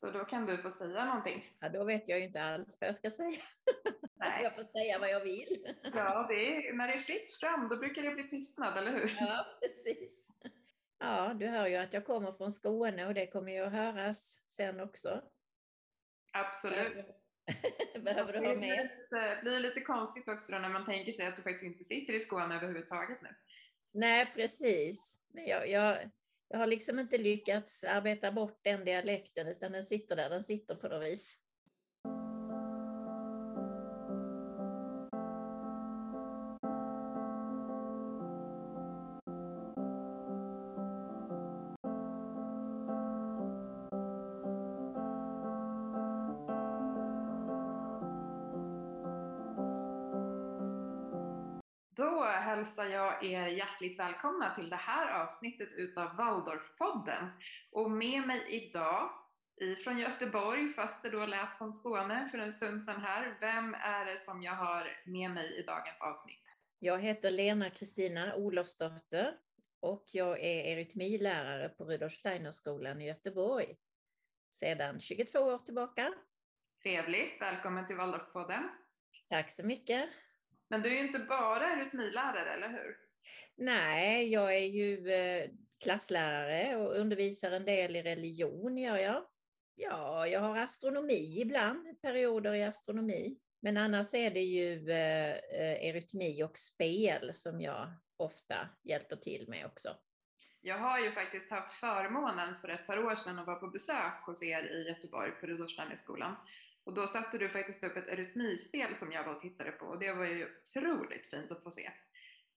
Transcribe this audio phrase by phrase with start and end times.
[0.00, 1.52] Så då kan du få säga någonting.
[1.60, 3.40] Ja, då vet jag ju inte alls vad jag ska säga.
[4.14, 4.42] Nej.
[4.42, 5.74] Jag får säga vad jag vill.
[5.94, 9.16] Ja, det är, när det är fritt fram då brukar det bli tystnad, eller hur?
[9.20, 10.28] Ja, precis.
[10.98, 14.40] Ja, du hör ju att jag kommer från Skåne och det kommer ju att höras
[14.46, 15.22] sen också.
[16.32, 17.06] Absolut.
[18.00, 18.90] Behöver du ha med?
[19.10, 22.12] Det blir lite konstigt också då när man tänker sig att du faktiskt inte sitter
[22.12, 23.28] i Skåne överhuvudtaget nu.
[23.92, 25.18] Nej, precis.
[25.28, 26.10] Men jag, jag,
[26.48, 30.74] jag har liksom inte lyckats arbeta bort den dialekten utan den sitter där den sitter
[30.74, 31.38] på något vis.
[52.88, 57.30] Jag er hjärtligt välkomna till det här avsnittet utav Waldorfpodden.
[57.72, 59.10] Och med mig idag
[59.60, 63.36] ifrån Göteborg, fast det då lät som Skåne för en stund sedan här.
[63.40, 66.42] Vem är det som jag har med mig i dagens avsnitt?
[66.78, 69.34] Jag heter Lena Kristina Olofsdotter
[69.80, 73.76] och jag är eurytmilärare på Rudolf Steiner-skolan i Göteborg
[74.50, 76.14] sedan 22 år tillbaka.
[76.82, 78.68] Trevligt, välkommen till Waldorfpodden.
[79.28, 80.10] Tack så mycket.
[80.68, 82.96] Men du är ju inte bara eurytmilärare, eller hur?
[83.56, 89.24] Nej, jag är ju eh, klasslärare och undervisar en del i religion gör jag.
[89.74, 93.38] Ja, jag har astronomi ibland, perioder i astronomi.
[93.60, 95.36] Men annars är det ju eh,
[95.88, 99.88] eurytmi och spel som jag ofta hjälper till med också.
[100.60, 104.22] Jag har ju faktiskt haft förmånen för ett par år sedan att vara på besök
[104.26, 106.36] hos er i Göteborg på Rudolf Steiner-skolan.
[106.88, 109.98] Och då satte du faktiskt upp ett erytmispel som jag var och tittade på och
[109.98, 111.90] det var ju otroligt fint att få se.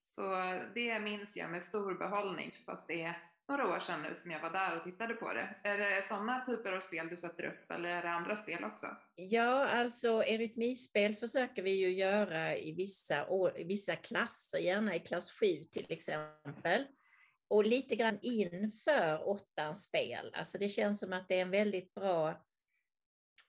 [0.01, 0.21] Så
[0.75, 4.39] det minns jag med stor behållning, fast det är några år sedan nu som jag
[4.39, 5.55] var där och tittade på det.
[5.63, 8.87] Är det sådana typer av spel du sätter upp eller är det andra spel också?
[9.15, 14.99] Ja, alltså erytmispel försöker vi ju göra i vissa, år, i vissa klasser, gärna i
[14.99, 16.85] klass 7 till exempel.
[17.47, 20.31] Och lite grann inför åttans spel.
[20.33, 22.35] Alltså det känns som att det är en väldigt bra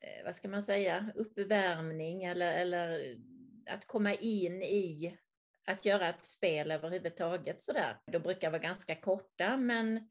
[0.03, 3.17] Eh, vad ska man säga, uppvärmning eller, eller
[3.67, 5.19] att komma in i
[5.67, 7.99] att göra ett spel överhuvudtaget sådär.
[8.07, 10.11] De brukar vara ganska korta, men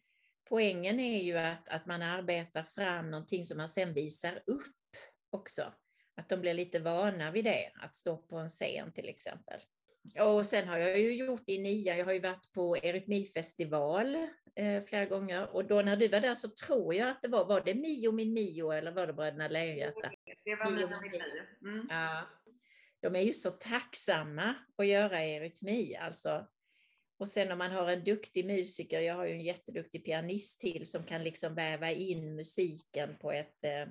[0.49, 4.97] poängen är ju att, att man arbetar fram någonting som man sen visar upp
[5.29, 5.73] också.
[6.15, 9.61] Att de blir lite vana vid det, att stå på en scen till exempel.
[10.19, 14.83] Och sen har jag ju gjort i nian, jag har ju varit på Eurytmifestival eh,
[14.83, 17.61] flera gånger och då när du var där så tror jag att det var, var
[17.61, 20.11] det Mio min Mio eller var det Bröderna Lejonhjärta?
[20.45, 21.71] Det var Mio min Mio.
[21.71, 21.87] Mm.
[21.89, 22.27] Ja.
[23.01, 26.47] De är ju så tacksamma att göra eurytmi alltså.
[27.17, 30.87] Och sen om man har en duktig musiker, jag har ju en jätteduktig pianist till
[30.87, 33.87] som kan liksom väva in musiken på ett eh,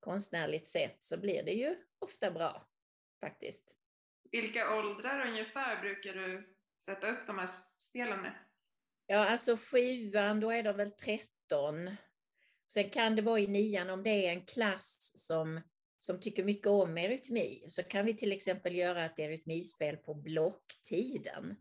[0.00, 2.68] konstnärligt sätt så blir det ju ofta bra
[3.20, 3.76] faktiskt.
[4.30, 8.34] Vilka åldrar ungefär brukar du sätta upp de här spelen med?
[9.12, 11.90] Ja, alltså sjuan, då är de väl 13.
[12.72, 15.60] Sen kan det vara i nian om det är en klass som,
[15.98, 21.56] som tycker mycket om eurytmi, så kan vi till exempel göra ett erytmispel på blocktiden.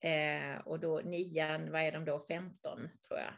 [0.00, 3.34] Eh, och då nian, vad är de då, 15 tror jag.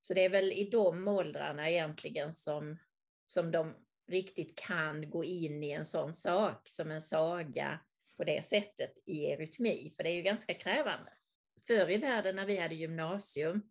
[0.00, 2.78] Så det är väl i de åldrarna egentligen som,
[3.26, 3.74] som de
[4.08, 7.80] riktigt kan gå in i en sån sak som en saga
[8.16, 11.12] på det sättet i eurytmi, för det är ju ganska krävande.
[11.68, 13.62] Förr i världen när vi hade gymnasium,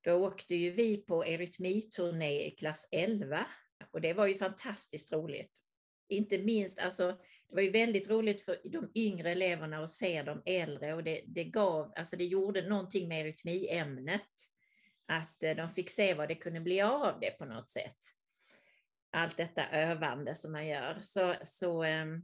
[0.00, 3.46] då åkte ju vi på erytmiturné i klass 11
[3.90, 5.58] och det var ju fantastiskt roligt.
[6.08, 7.06] Inte minst, alltså,
[7.48, 11.22] det var ju väldigt roligt för de yngre eleverna att se de äldre och det,
[11.26, 14.30] det gav, alltså det gjorde någonting med erytmiämnet.
[15.06, 17.98] Att eh, de fick se vad det kunde bli av det på något sätt
[19.16, 20.98] allt detta övande som man gör.
[21.00, 22.22] Så, så, ehm,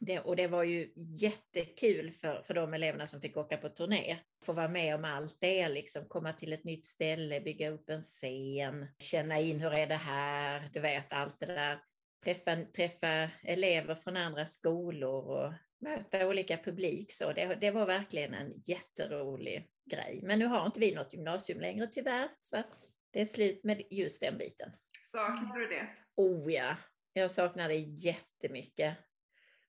[0.00, 4.18] det, och det var ju jättekul för, för de eleverna som fick åka på turné.
[4.44, 8.00] Få vara med om allt det, liksom komma till ett nytt ställe, bygga upp en
[8.00, 11.80] scen, känna in hur är det här, du vet allt det där.
[12.24, 17.12] Träffa, träffa elever från andra skolor och möta olika publik.
[17.12, 20.20] Så det, det var verkligen en jätterolig grej.
[20.22, 23.82] Men nu har inte vi något gymnasium längre tyvärr, så att det är slut med
[23.90, 24.70] just den biten.
[25.02, 25.88] Saknar du det?
[26.16, 26.76] Oh ja,
[27.12, 28.96] jag saknar det jättemycket.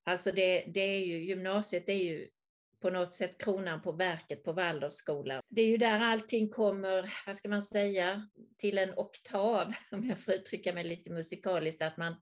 [0.09, 2.27] Alltså det, det är ju, gymnasiet är ju
[2.81, 5.41] på något sätt kronan på verket på Waldorfskolan.
[5.49, 10.19] Det är ju där allting kommer, vad ska man säga, till en oktav, om jag
[10.19, 12.15] får uttrycka mig lite musikaliskt, att man,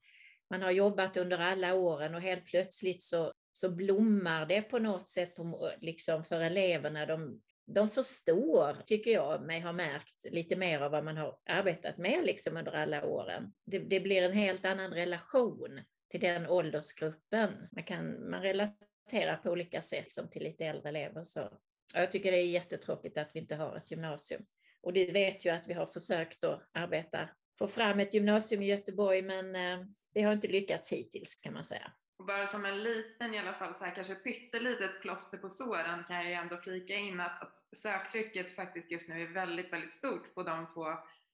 [0.49, 5.09] man har jobbat under alla åren och helt plötsligt så, så blommar det på något
[5.09, 5.33] sätt
[5.81, 7.05] liksom för eleverna.
[7.05, 11.97] De de förstår, tycker jag mig ha märkt, lite mer av vad man har arbetat
[11.97, 13.53] med liksom under alla åren.
[13.65, 17.67] Det, det blir en helt annan relation till den åldersgruppen.
[17.71, 21.23] Man, kan, man relaterar på olika sätt liksom till lite äldre elever.
[21.23, 21.59] Så.
[21.93, 24.45] Jag tycker det är jättetråkigt att vi inte har ett gymnasium.
[24.81, 28.65] Och du vet ju att vi har försökt att arbeta, få fram ett gymnasium i
[28.65, 31.91] Göteborg, men eh, det har inte lyckats hittills kan man säga.
[32.19, 36.03] Och bara som en liten, i alla fall så här, kanske pyttelitet plåster på såren
[36.03, 39.93] kan jag ju ändå flika in att, att söktrycket faktiskt just nu är väldigt, väldigt
[39.93, 40.85] stort på de två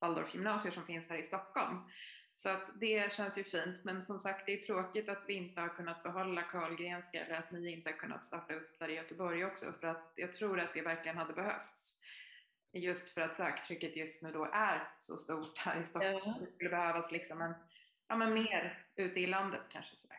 [0.02, 1.78] Waldorfgymnasier som finns här i Stockholm.
[2.36, 5.62] Så att det känns ju fint, men som sagt det är tråkigt att vi inte
[5.62, 9.46] har kunnat behålla Karlgrenska eller att ni inte har kunnat starta upp där i Göteborg
[9.46, 12.00] också för att jag tror att det verkligen hade behövts.
[12.74, 16.22] Just för att söktrycket just nu då är så stort här i Stockholm.
[16.26, 16.38] Ja.
[16.40, 17.54] Det skulle behövas liksom en,
[18.08, 20.18] ja men mer ute i landet kanske sådär.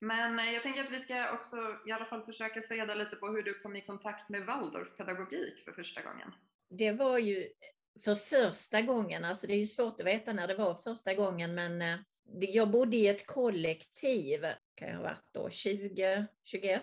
[0.00, 3.16] Men eh, jag tänker att vi ska också i alla fall försöka få reda lite
[3.16, 6.32] på hur du kom i kontakt med Waldorfpedagogik för första gången.
[6.68, 7.48] Det var ju
[8.04, 11.54] för första gången, alltså det är ju svårt att veta när det var första gången,
[11.54, 11.96] men eh,
[12.40, 16.82] jag bodde i ett kollektiv, kan jag ha varit då, 20, 21.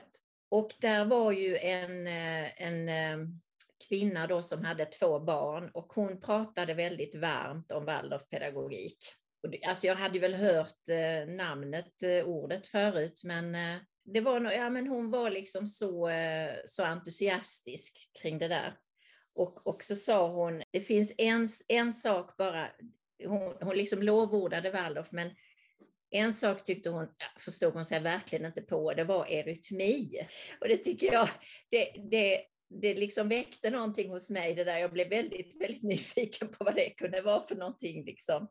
[0.50, 3.28] Och där var ju en, eh, en eh,
[3.88, 8.98] kvinna då som hade två barn och hon pratade väldigt varmt om Waldorfpedagogik.
[9.68, 10.88] Alltså jag hade väl hört
[11.28, 11.94] namnet,
[12.26, 13.58] ordet förut, men
[14.06, 16.10] det var nog, ja, men hon var liksom så,
[16.66, 18.78] så entusiastisk kring det där.
[19.36, 22.70] Och, och så sa hon, det finns en, en sak bara,
[23.26, 25.32] hon, hon liksom lovordade Waldorf, men
[26.12, 27.08] en sak tyckte hon,
[27.40, 30.28] förstod hon sig verkligen inte på, det var erytmi.
[30.62, 31.30] Och det tycker jag,
[31.70, 34.78] det, det, det liksom väckte någonting hos mig det där.
[34.78, 38.06] Jag blev väldigt, väldigt nyfiken på vad det kunde vara för någonting.
[38.06, 38.48] Liksom.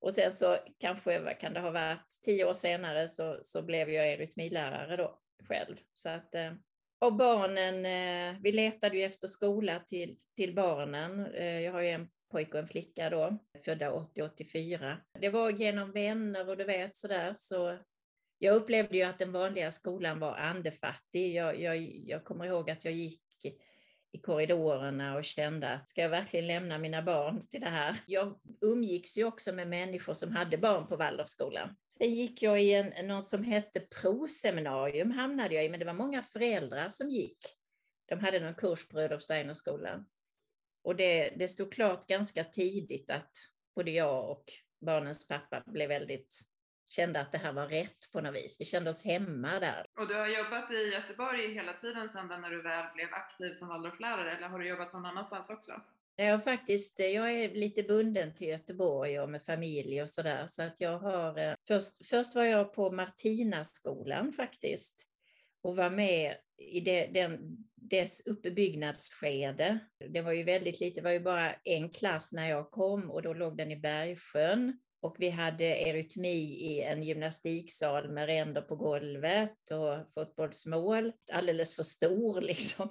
[0.00, 3.90] Och sen så kanske, vad kan det ha varit, tio år senare så, så blev
[3.90, 5.18] jag erytmilärare då
[5.48, 5.76] själv.
[5.94, 6.52] Så att, eh,
[7.00, 11.26] och barnen, eh, vi letade ju efter skola till, till barnen.
[11.26, 14.96] Eh, jag har ju en pojke och en flicka då, födda 80-84.
[15.20, 17.78] Det var genom vänner och du vet sådär, så
[18.38, 21.34] jag upplevde ju att den vanliga skolan var andefattig.
[21.34, 23.22] Jag, jag, jag kommer ihåg att jag gick
[24.12, 27.96] i korridorerna och kände att ska jag verkligen lämna mina barn till det här?
[28.06, 31.76] Jag umgicks ju också med människor som hade barn på Waldorfskolan.
[31.88, 35.92] Sen gick jag i en, något som hette proseminarium, hamnade jag i, men det var
[35.92, 37.38] många föräldrar som gick.
[38.08, 40.06] De hade någon kurs på Rudolf Steiner-skolan.
[40.84, 43.30] Och det, det stod klart ganska tidigt att
[43.74, 44.44] både jag och
[44.80, 46.40] barnens pappa blev väldigt
[46.92, 48.60] kände att det här var rätt på något vis.
[48.60, 49.86] Vi kände oss hemma där.
[49.98, 53.68] Och du har jobbat i Göteborg hela tiden sedan när du väl blev aktiv som
[53.68, 55.72] Waldorflärare eller har du jobbat någon annanstans också?
[56.16, 60.46] Jag, faktiskt, jag är lite bunden till Göteborg och med familj och sådär.
[60.46, 65.06] Så att jag har, eh, först, först var jag på Martinaskolan faktiskt
[65.62, 69.78] och var med i det, den, dess uppbyggnadsskede.
[70.08, 73.22] Det var ju väldigt lite, det var ju bara en klass när jag kom och
[73.22, 74.78] då låg den i Bergsjön.
[75.02, 81.12] Och vi hade erytmi i en gymnastiksal med ränder på golvet och fotbollsmål.
[81.32, 82.90] Alldeles för stor liksom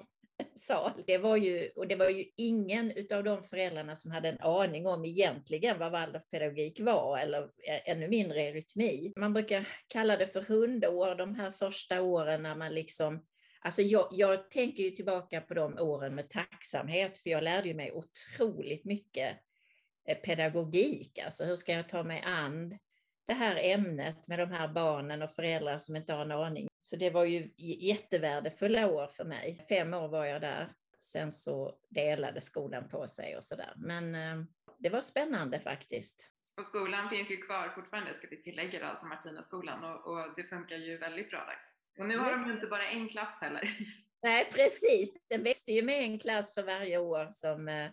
[0.56, 0.92] sal.
[1.08, 4.88] Det var ju, och det var ju ingen av de föräldrarna som hade en aning
[4.88, 9.14] om egentligen vad Waldorfpedagogik var, eller eh, ännu mindre erytmi.
[9.16, 13.26] Man brukar kalla det för hundår, de här första åren när man liksom
[13.62, 17.74] Alltså jag, jag tänker ju tillbaka på de åren med tacksamhet, för jag lärde ju
[17.74, 19.38] mig otroligt mycket
[20.16, 22.78] pedagogik, alltså hur ska jag ta mig an
[23.28, 26.68] det här ämnet med de här barnen och föräldrar som inte har en aning.
[26.81, 29.66] Så det var ju jättevärdefulla år för mig.
[29.69, 30.74] Fem år var jag där.
[31.00, 33.74] Sen så delade skolan på sig och sådär.
[33.76, 34.45] Men eh,
[34.78, 36.30] det var spännande faktiskt.
[36.57, 40.78] Och skolan finns ju kvar fortfarande, ska vi tillägga, alltså Martinaskolan, och, och det funkar
[40.78, 41.57] ju väldigt bra där.
[42.04, 43.78] Och nu har de inte bara en klass heller.
[44.24, 45.14] Nej, precis.
[45.30, 47.92] Den växte ju med en klass för varje år som eh,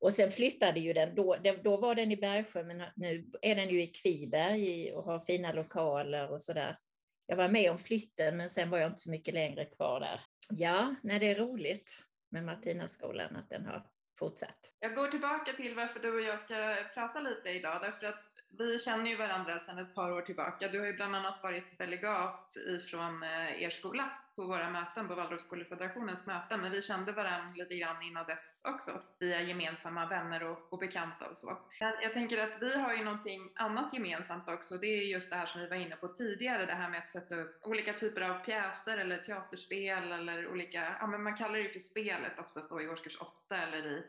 [0.00, 3.68] och sen flyttade ju den, då, då var den i Bergsjö, men nu är den
[3.68, 6.78] ju i Kviberg och har fina lokaler och sådär.
[7.26, 10.20] Jag var med om flytten, men sen var jag inte så mycket längre kvar där.
[10.50, 13.86] Ja, nej, det är roligt med Martinaskolan att den har
[14.18, 14.58] fortsatt.
[14.80, 18.78] Jag går tillbaka till varför du och jag ska prata lite idag, därför att vi
[18.78, 20.68] känner ju varandra sedan ett par år tillbaka.
[20.68, 25.14] Du har ju bland annat varit delegat ifrån eh, er skola på våra möten, på
[25.14, 30.72] Waldorfskolefederationens möten, men vi kände varandra lite grann innan dess också, via gemensamma vänner och,
[30.72, 31.58] och bekanta och så.
[31.80, 35.36] Men jag tänker att vi har ju någonting annat gemensamt också, det är just det
[35.36, 38.20] här som vi var inne på tidigare, det här med att sätta upp olika typer
[38.20, 42.70] av pjäser eller teaterspel eller olika, ja men man kallar det ju för spelet oftast
[42.70, 44.04] då i årskurs 8 eller i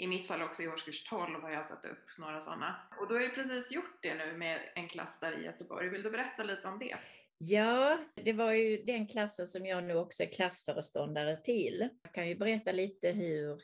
[0.00, 2.76] i mitt fall också i årskurs 12 har jag satt upp några sådana.
[3.00, 5.88] Och du har ju precis gjort det nu med en klass där i Göteborg.
[5.88, 6.96] Vill du berätta lite om det?
[7.38, 11.88] Ja, det var ju den klassen som jag nu också är klassföreståndare till.
[12.02, 13.62] Jag kan ju berätta lite hur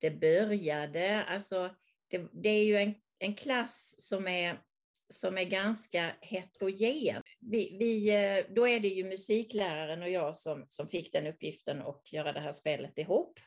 [0.00, 1.24] det började.
[1.24, 1.74] Alltså,
[2.08, 4.60] det, det är ju en, en klass som är,
[5.08, 7.22] som är ganska heterogen.
[7.40, 11.82] Vi, vi, eh, då är det ju musikläraren och jag som, som fick den uppgiften
[11.82, 13.40] att göra det här spelet ihop.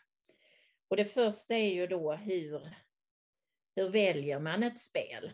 [0.87, 2.75] Och det första är ju då hur,
[3.75, 5.31] hur väljer man ett spel?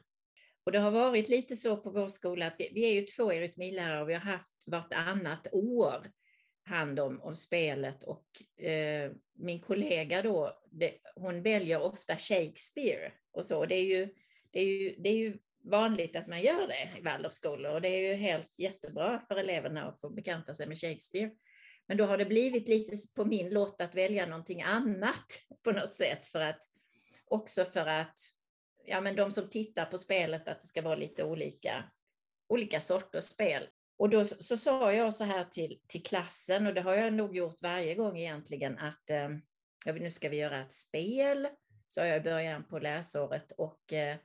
[0.66, 3.32] Och det har varit lite så på vår skola att vi, vi är ju två
[3.32, 6.12] eurytmilärare och vi har haft vartannat år
[6.66, 13.46] hand om, om spelet och eh, min kollega då, det, hon väljer ofta Shakespeare och
[13.46, 13.66] så.
[13.66, 14.14] Det är, ju,
[14.52, 17.88] det, är ju, det är ju vanligt att man gör det i Waldorfskolor och det
[17.88, 21.32] är ju helt jättebra för eleverna att få bekanta sig med Shakespeare.
[21.88, 25.26] Men då har det blivit lite på min lott att välja någonting annat
[25.64, 26.62] på något sätt för att
[27.26, 28.20] också för att
[28.86, 31.84] ja, men de som tittar på spelet att det ska vara lite olika,
[32.48, 33.68] olika sorters spel.
[33.98, 37.14] Och då så, så sa jag så här till, till klassen, och det har jag
[37.14, 39.30] nog gjort varje gång egentligen, att eh,
[39.94, 41.48] nu ska vi göra ett spel,
[41.88, 44.18] sa jag i början på läsåret, och eh,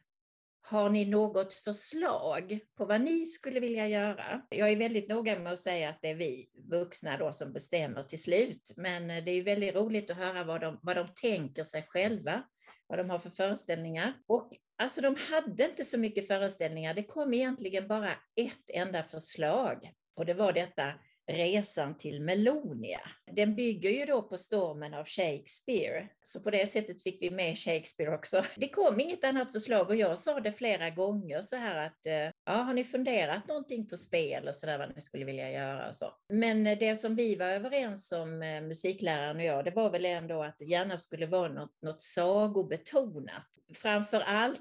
[0.61, 4.43] har ni något förslag på vad ni skulle vilja göra?
[4.49, 8.03] Jag är väldigt noga med att säga att det är vi vuxna då som bestämmer
[8.03, 11.65] till slut, men eh, det är väldigt roligt att höra vad de, vad de tänker
[11.65, 12.45] sig själva
[12.89, 14.15] vad de har för föreställningar.
[14.27, 16.95] Och alltså de hade inte så mycket föreställningar.
[16.95, 20.93] Det kom egentligen bara ett enda förslag och det var detta
[21.29, 23.01] Resan till Melonia.
[23.33, 27.59] Den bygger ju då på stormen av Shakespeare, så på det sättet fick vi med
[27.59, 28.45] Shakespeare också.
[28.57, 32.31] Det kom inget annat förslag och jag sa det flera gånger så här att eh,
[32.45, 35.89] ja, har ni funderat någonting på spel och så där vad ni skulle vilja göra
[35.89, 36.13] och så.
[36.29, 40.05] Men eh, det som vi var överens om, eh, musikläraren och jag, det var väl
[40.05, 43.49] ändå att det gärna skulle vara något, något sagobetonat.
[43.75, 44.61] Framför allt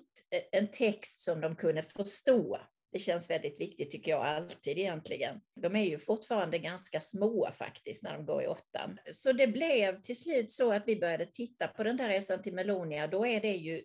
[0.52, 2.60] en text som de kunde förstå.
[2.98, 5.42] Det känns väldigt viktigt tycker jag alltid egentligen.
[5.56, 9.00] De är ju fortfarande ganska små faktiskt när de går i åttan.
[9.12, 12.54] Så det blev till slut så att vi började titta på den där resan till
[12.54, 13.08] Melonia.
[13.08, 13.84] Då är det ju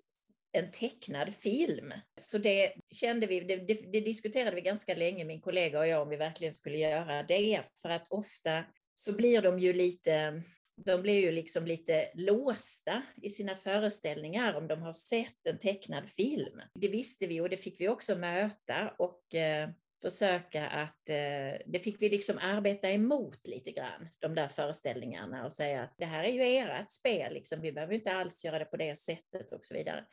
[0.52, 1.92] en tecknad film.
[2.16, 6.02] Så det kände vi, det, det, det, diskuterade vi ganska länge, min kollega och jag,
[6.02, 7.62] om vi verkligen skulle göra det.
[7.82, 8.64] För att ofta
[8.94, 10.42] så blir de ju lite
[10.84, 16.10] de blir ju liksom lite låsta i sina föreställningar om de har sett en tecknad
[16.10, 16.60] film.
[16.74, 19.70] Det visste vi och det fick vi också möta och eh,
[20.02, 25.52] försöka att, eh, det fick vi liksom arbeta emot lite grann, de där föreställningarna och
[25.52, 28.64] säga att det här är ju ert spel, liksom, vi behöver inte alls göra det
[28.64, 30.04] på det sättet och så vidare.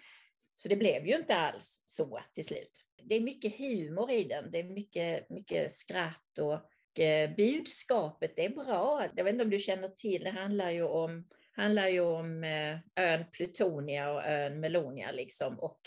[0.55, 2.85] Så det blev ju inte alls så till slut.
[3.03, 6.59] Det är mycket humor i den, det är mycket, mycket skratt och
[6.99, 9.05] Eh, budskapet är bra.
[9.15, 12.77] Jag vet inte om du känner till, det handlar ju om, handlar ju om eh,
[12.95, 15.59] ön Plutonia och ön Melonia liksom.
[15.59, 15.79] Och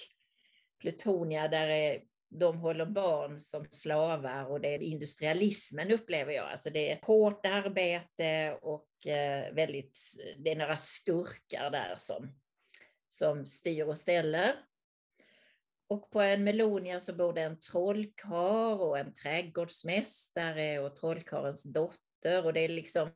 [0.81, 6.51] Plutonia, där är, de håller barn som slavar och det är industrialismen upplever jag.
[6.51, 9.99] Alltså det är hårt arbete och eh, väldigt,
[10.39, 12.35] det är några skurkar där som,
[13.09, 14.55] som styr och ställer.
[15.93, 22.45] Och på en Melonia så bor det en trollkar och en trädgårdsmästare och trollkarens dotter
[22.45, 23.11] och det är liksom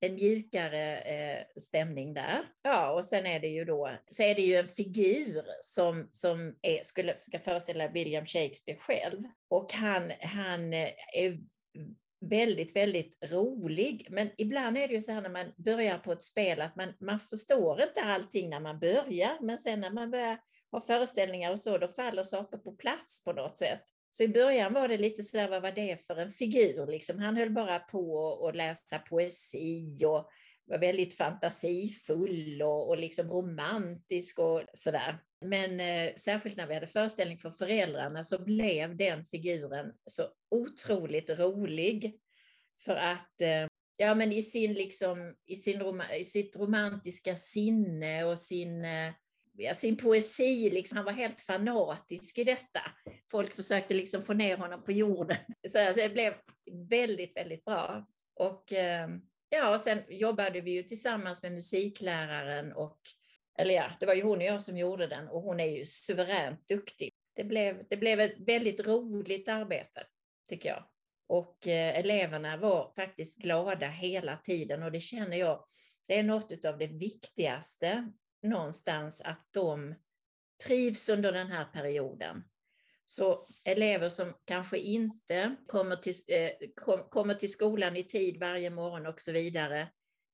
[0.00, 2.44] en mjukare eh, stämning där.
[2.62, 6.56] Ja, och sen är det ju då, så är det ju en figur som, som
[6.62, 9.22] är, skulle, ska föreställa William Shakespeare själv.
[9.48, 11.38] Och han, han eh, är
[12.20, 14.06] väldigt, väldigt rolig.
[14.10, 16.94] Men ibland är det ju så här när man börjar på ett spel att man,
[17.00, 20.38] man förstår inte allting när man börjar, men sen när man börjar
[20.72, 23.82] har föreställningar och så, då faller saker på plats på något sätt.
[24.10, 26.86] Så i början var det lite sådär, vad var det för en figur?
[26.86, 30.30] Liksom, han höll bara på att läsa poesi och
[30.64, 35.18] var väldigt fantasifull och, och liksom romantisk och sådär.
[35.44, 41.30] Men eh, särskilt när vi hade föreställning för föräldrarna så blev den figuren så otroligt
[41.30, 42.20] rolig.
[42.84, 48.38] För att eh, ja, men i, sin, liksom, i, sin, i sitt romantiska sinne och
[48.38, 49.12] sin eh,
[49.74, 52.80] sin poesi, liksom, han var helt fanatisk i detta.
[53.30, 55.36] Folk försökte liksom få ner honom på jorden.
[55.68, 56.34] Så alltså, det blev
[56.90, 58.06] väldigt, väldigt bra.
[58.34, 59.08] Och eh,
[59.48, 62.98] ja, och sen jobbade vi ju tillsammans med musikläraren och,
[63.58, 65.84] eller ja, det var ju hon och jag som gjorde den och hon är ju
[65.84, 67.10] suveränt duktig.
[67.36, 70.06] Det blev, det blev ett väldigt roligt arbete,
[70.48, 70.84] tycker jag.
[71.28, 75.64] Och eh, eleverna var faktiskt glada hela tiden och det känner jag,
[76.06, 79.94] det är något av det viktigaste någonstans att de
[80.66, 82.44] trivs under den här perioden.
[83.04, 86.50] Så elever som kanske inte kommer till, eh,
[87.08, 89.88] kommer till skolan i tid varje morgon och så vidare,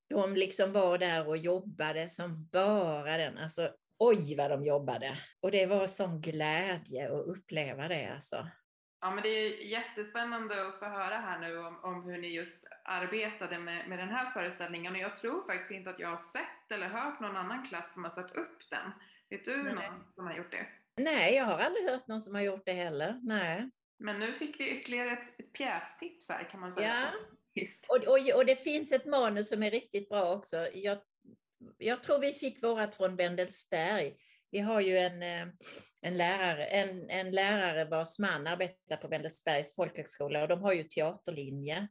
[0.08, 3.38] de liksom var där och jobbade som bara den.
[3.38, 5.18] Alltså, oj vad de jobbade!
[5.40, 8.48] Och det var sån glädje att uppleva det alltså.
[9.00, 12.68] Ja, men det är jättespännande att få höra här nu om, om hur ni just
[12.84, 16.72] arbetade med, med den här föreställningen och jag tror faktiskt inte att jag har sett
[16.72, 18.92] eller hört någon annan klass som har satt upp den.
[19.30, 19.74] Vet du Nej.
[19.74, 20.66] någon som har gjort det?
[20.96, 23.20] Nej, jag har aldrig hört någon som har gjort det heller.
[23.22, 23.70] Nej.
[23.98, 27.12] Men nu fick vi ytterligare ett, ett pjästips här kan man säga.
[27.54, 27.64] Ja.
[27.88, 30.68] Och, och, och det finns ett manus som är riktigt bra också.
[30.74, 30.98] Jag,
[31.78, 34.16] jag tror vi fick vårat från Bendelsberg.
[34.50, 35.54] Vi har ju en, eh,
[36.00, 40.82] en, lärare, en, en lärare vars man arbetar på Bendelsbergs folkhögskola och de har ju
[40.82, 41.88] teaterlinje.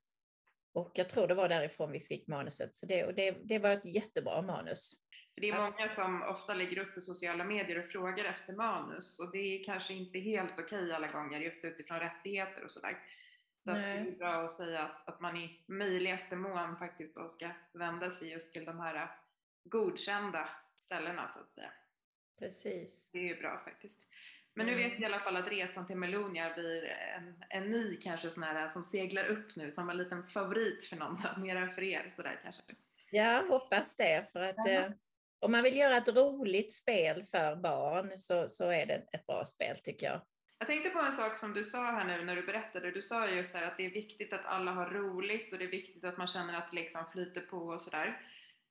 [0.73, 2.75] Och jag tror det var därifrån vi fick manuset.
[2.75, 4.93] Så det, och det, det var ett jättebra manus.
[5.35, 9.31] Det är många som ofta lägger upp på sociala medier och frågar efter manus och
[9.31, 12.97] det är kanske inte helt okej alla gånger just utifrån rättigheter och sådär.
[13.63, 17.49] Så det är bra att säga att, att man i möjligaste mån faktiskt då ska
[17.73, 19.11] vända sig just till de här
[19.63, 20.49] godkända
[20.79, 21.71] ställena så att säga.
[22.39, 23.10] Precis.
[23.13, 24.03] Det är ju bra faktiskt.
[24.53, 27.98] Men nu vet vi i alla fall att resan till Melonia blir en, en ny
[27.98, 31.70] kanske sån här som seglar upp nu som en liten favorit för någon, mer än
[31.70, 32.63] för er sådär kanske.
[33.12, 34.29] Ja, hoppas det.
[34.34, 34.89] För att eh,
[35.39, 39.46] om man vill göra ett roligt spel för barn så, så är det ett bra
[39.46, 40.22] spel tycker jag.
[40.60, 42.91] Jag tänkte på en sak som du sa här nu när du berättade.
[42.91, 45.70] Du sa just där att det är viktigt att alla har roligt och det är
[45.70, 48.22] viktigt att man känner att det liksom flyter på och sådär.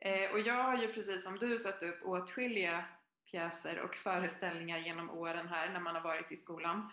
[0.00, 2.84] Eh, och jag har ju precis som du satt upp åtskilliga
[3.36, 6.90] pjäser och föreställningar genom åren här när man har varit i skolan.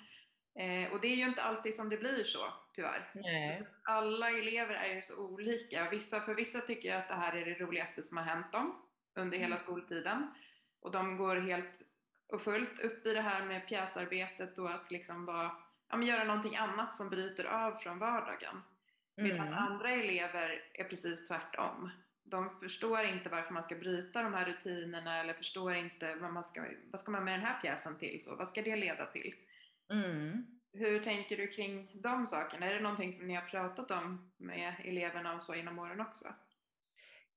[0.59, 3.11] Eh, och det är ju inte alltid som det blir så, tyvärr.
[3.13, 3.67] Nej.
[3.83, 5.89] Alla elever är ju så olika.
[5.89, 8.81] Vissa, för vissa tycker jag att det här är det roligaste som har hänt dem
[9.15, 9.63] under hela mm.
[9.63, 10.33] skoltiden.
[10.81, 11.81] Och de går helt
[12.27, 15.51] och fullt upp i det här med pjäsarbetet och att liksom bara,
[15.89, 18.61] ja, men göra någonting annat som bryter av från vardagen.
[19.15, 19.53] Medan mm.
[19.53, 21.91] andra elever är precis tvärtom
[22.23, 26.43] de förstår inte varför man ska bryta de här rutinerna eller förstår inte vad man
[26.43, 29.33] ska, vad ska man med den här pjäsen till, så vad ska det leda till?
[29.93, 30.45] Mm.
[30.73, 32.65] Hur tänker du kring de sakerna?
[32.65, 36.27] Är det någonting som ni har pratat om med eleverna och så inom åren också?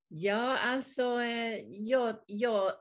[0.08, 2.72] Ja, alltså eh, jag, jag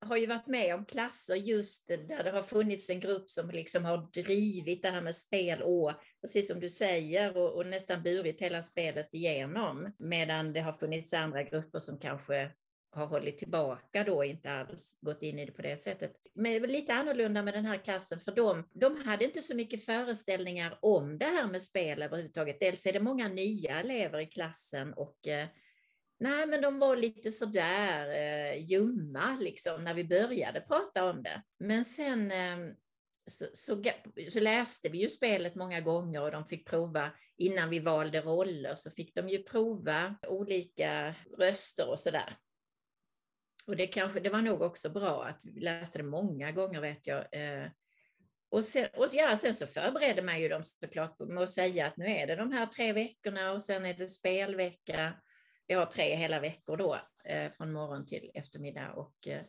[0.00, 3.84] har ju varit med om klasser just där det har funnits en grupp som liksom
[3.84, 8.40] har drivit det här med spel och, precis som du säger, och, och, nästan burit
[8.40, 9.92] hela spelet igenom.
[9.98, 12.50] Medan det har funnits andra grupper som kanske
[12.90, 16.12] har hållit tillbaka då, inte alls gått in i det på det sättet.
[16.34, 19.56] Men det var lite annorlunda med den här klassen, för de, de hade inte så
[19.56, 22.60] mycket föreställningar om det här med spel överhuvudtaget.
[22.60, 25.46] Dels är det många nya elever i klassen och eh,
[26.20, 31.42] Nej, men de var lite sådär eh, ljumma liksom när vi började prata om det.
[31.58, 32.74] Men sen eh,
[33.26, 33.82] så, så,
[34.28, 38.74] så, läste vi ju spelet många gånger och de fick prova, innan vi valde roller,
[38.74, 42.32] så fick de ju prova olika röster och sådär.
[43.66, 47.06] Och det, kanske, det var nog också bra att vi läste det många gånger vet
[47.06, 47.26] jag.
[47.32, 47.70] Eh,
[48.50, 51.96] och sen, och ja, sen så förberedde man ju dem såklart med att säga att
[51.96, 55.14] nu är det de här tre veckorna och sen är det spelvecka
[55.68, 58.92] vi har tre hela veckor då, eh, från morgon till eftermiddag.
[58.92, 59.42] Och, eh,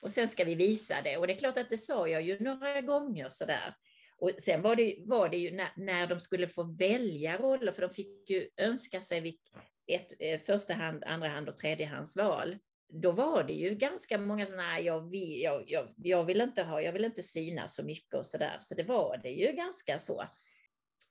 [0.00, 1.16] och sen ska vi visa det.
[1.16, 3.74] Och det är klart att det sa jag ju några gånger sådär.
[4.18, 7.82] Och sen var det, var det ju när, när de skulle få välja roller, för
[7.82, 9.38] de fick ju önska sig
[9.86, 12.58] ett eh, första hand, andra hand och tredjehandsval.
[12.88, 16.62] Då var det ju ganska många som, nej, jag vill, jag, jag, jag vill inte
[16.62, 18.58] ha, jag vill inte synas så mycket och sådär.
[18.60, 20.20] Så det var det ju ganska så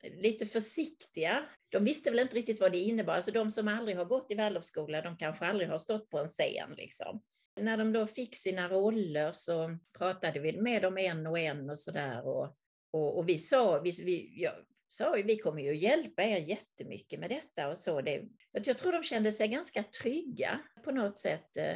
[0.03, 1.45] eh, lite försiktiga.
[1.71, 3.13] De visste väl inte riktigt vad det innebar.
[3.13, 6.27] Alltså de som aldrig har gått i Waldorfskola, de kanske aldrig har stått på en
[6.27, 6.73] scen.
[6.77, 7.21] Liksom.
[7.59, 11.79] När de då fick sina roller så pratade vi med dem en och en och
[11.79, 12.27] sådär.
[12.27, 12.57] Och,
[12.91, 14.53] och, och, vi sa, vi, vi, jag
[14.87, 18.01] sa vi kommer ju hjälpa er jättemycket med detta och så.
[18.01, 18.21] Det,
[18.63, 21.57] så jag tror de kände sig ganska trygga på något sätt.
[21.57, 21.75] Eh.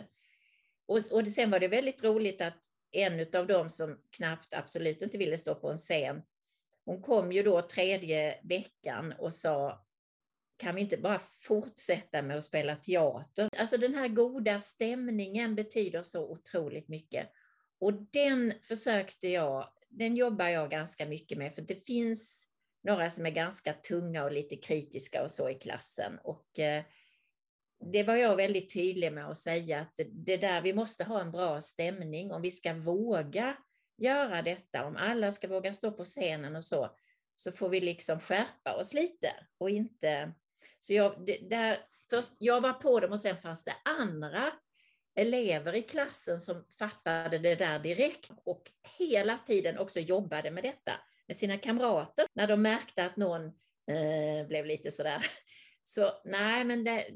[0.86, 2.60] Och, och sen var det väldigt roligt att
[2.92, 6.22] en av dem som knappt absolut inte ville stå på en scen
[6.86, 9.85] hon kom ju då tredje veckan och sa
[10.66, 13.50] kan vi inte bara fortsätta med att spela teater?
[13.60, 17.32] Alltså den här goda stämningen betyder så otroligt mycket.
[17.80, 22.48] Och den försökte jag, den jobbar jag ganska mycket med, för det finns
[22.84, 26.20] några som är ganska tunga och lite kritiska och så i klassen.
[26.24, 26.84] Och eh,
[27.92, 31.32] det var jag väldigt tydlig med att säga att det där, vi måste ha en
[31.32, 33.58] bra stämning om vi ska våga
[33.98, 36.96] göra detta, om alla ska våga stå på scenen och så,
[37.36, 40.34] så får vi liksom skärpa oss lite och inte...
[40.86, 44.52] Så jag, det, där, först, jag var på dem och sen fanns det andra
[45.16, 50.92] elever i klassen som fattade det där direkt och hela tiden också jobbade med detta
[51.28, 53.46] med sina kamrater när de märkte att någon
[53.92, 55.26] eh, blev lite sådär.
[55.84, 57.08] Så nej, men det,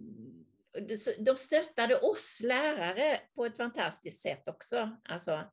[1.19, 4.97] de stöttade oss lärare på ett fantastiskt sätt också.
[5.09, 5.43] Alltså,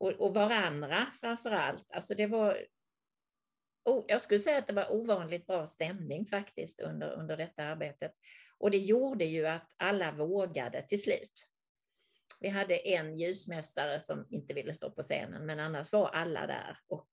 [0.00, 1.86] och, och varandra framför allt.
[1.92, 2.58] Alltså det var,
[3.88, 8.12] oh, jag skulle säga att det var ovanligt bra stämning faktiskt under, under detta arbetet.
[8.58, 11.48] Och det gjorde ju att alla vågade till slut.
[12.40, 16.78] Vi hade en ljusmästare som inte ville stå på scenen, men annars var alla där.
[16.88, 17.08] Och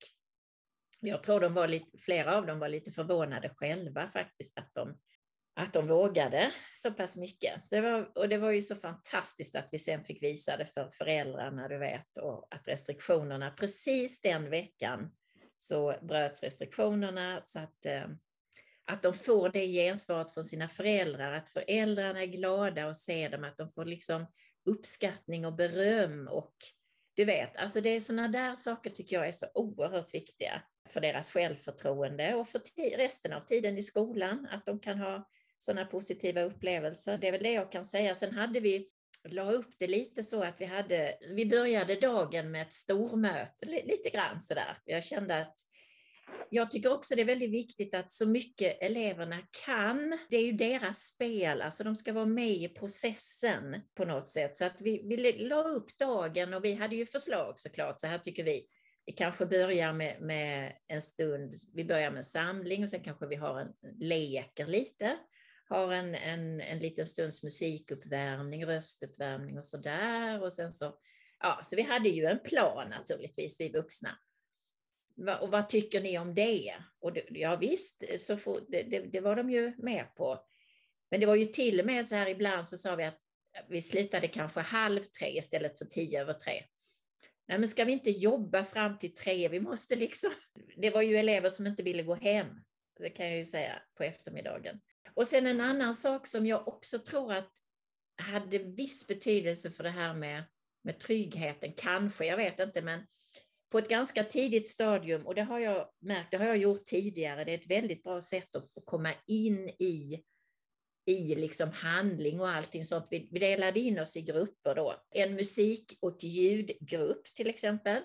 [1.00, 4.98] jag tror de var lite, flera av dem var lite förvånade själva faktiskt att de,
[5.56, 7.68] att de vågade så pass mycket.
[7.68, 10.66] Så det var, och det var ju så fantastiskt att vi sen fick visa det
[10.66, 15.12] för föräldrarna, du vet, och att restriktionerna precis den veckan
[15.58, 18.08] så bröts restriktionerna så att, eh,
[18.86, 23.44] att de får det gensvaret från sina föräldrar, att föräldrarna är glada och ser dem,
[23.44, 24.26] att de får liksom
[24.66, 26.56] uppskattning och beröm och
[27.16, 31.02] du vet, alltså det är sådana där saker tycker jag är så oerhört viktiga för
[31.02, 32.62] deras självförtroende och för
[32.98, 37.18] resten av tiden i skolan, att de kan ha sådana positiva upplevelser.
[37.18, 38.16] Det är väl det jag kan säga.
[38.16, 38.90] Sen hade vi,
[39.30, 44.10] la upp det lite så att vi hade, vi började dagen med ett stormöte, lite
[44.10, 44.78] grann sådär.
[44.86, 45.56] Jag kände att
[46.50, 50.52] jag tycker också det är väldigt viktigt att så mycket eleverna kan, det är ju
[50.52, 54.58] deras spel, alltså de ska vara med i processen på något sätt.
[54.58, 58.20] Så att vi, vi la upp dagen och vi hade ju förslag såklart, så här
[58.20, 58.66] tycker vi.
[59.06, 63.36] Vi kanske börjar med, med en stund, vi börjar med samling och sen kanske vi
[63.36, 65.18] har en, leker lite,
[65.70, 70.44] har en, en, en liten stunds musikuppvärmning, röstuppvärmning och sådär.
[70.44, 70.98] Och sen så,
[71.40, 74.20] ja, så vi hade ju en plan naturligtvis, vi vuxna.
[75.42, 76.76] Och vad tycker ni om det?
[77.00, 80.46] Och det, ja visst, så får, det, det, det, var de ju med på.
[81.12, 83.20] Men det var ju till och med så här ibland så sa vi att
[83.70, 86.64] vi slutade kanske halv tre istället för tio över tre.
[87.48, 89.48] Nej, men ska vi inte jobba fram till tre?
[89.48, 90.32] Vi måste liksom...
[90.78, 92.48] Det var ju elever som inte ville gå hem,
[93.00, 94.82] det kan jag ju säga, på eftermiddagen.
[95.14, 97.52] Och sen en annan sak som jag också tror att
[98.18, 100.44] hade viss betydelse för det här med,
[100.84, 103.08] med tryggheten, kanske, jag vet inte, men
[103.72, 107.44] på ett ganska tidigt stadium, och det har jag märkt, det har jag gjort tidigare,
[107.44, 110.24] det är ett väldigt bra sätt att komma in i,
[111.06, 113.08] i liksom handling och allting sånt.
[113.10, 115.04] Vi, vi delade in oss i grupper då.
[115.12, 118.04] En musik och ljudgrupp till exempel.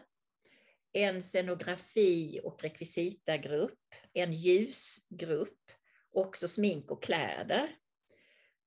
[0.92, 3.78] En scenografi och rekvisitagrupp.
[4.12, 5.72] En ljusgrupp.
[6.12, 7.76] Också smink och kläder.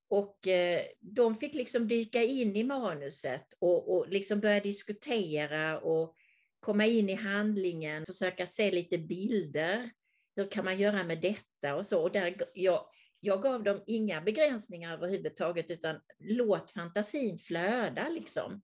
[0.10, 6.16] Och eh, de fick liksom dyka in i manuset och, och liksom börja diskutera och
[6.60, 9.92] komma in i handlingen, försöka se lite bilder.
[10.36, 12.02] Hur kan man göra med detta och så.
[12.02, 12.86] Och där, jag,
[13.20, 18.10] jag gav dem inga begränsningar överhuvudtaget, utan låt fantasin flöda.
[18.10, 18.62] Liksom.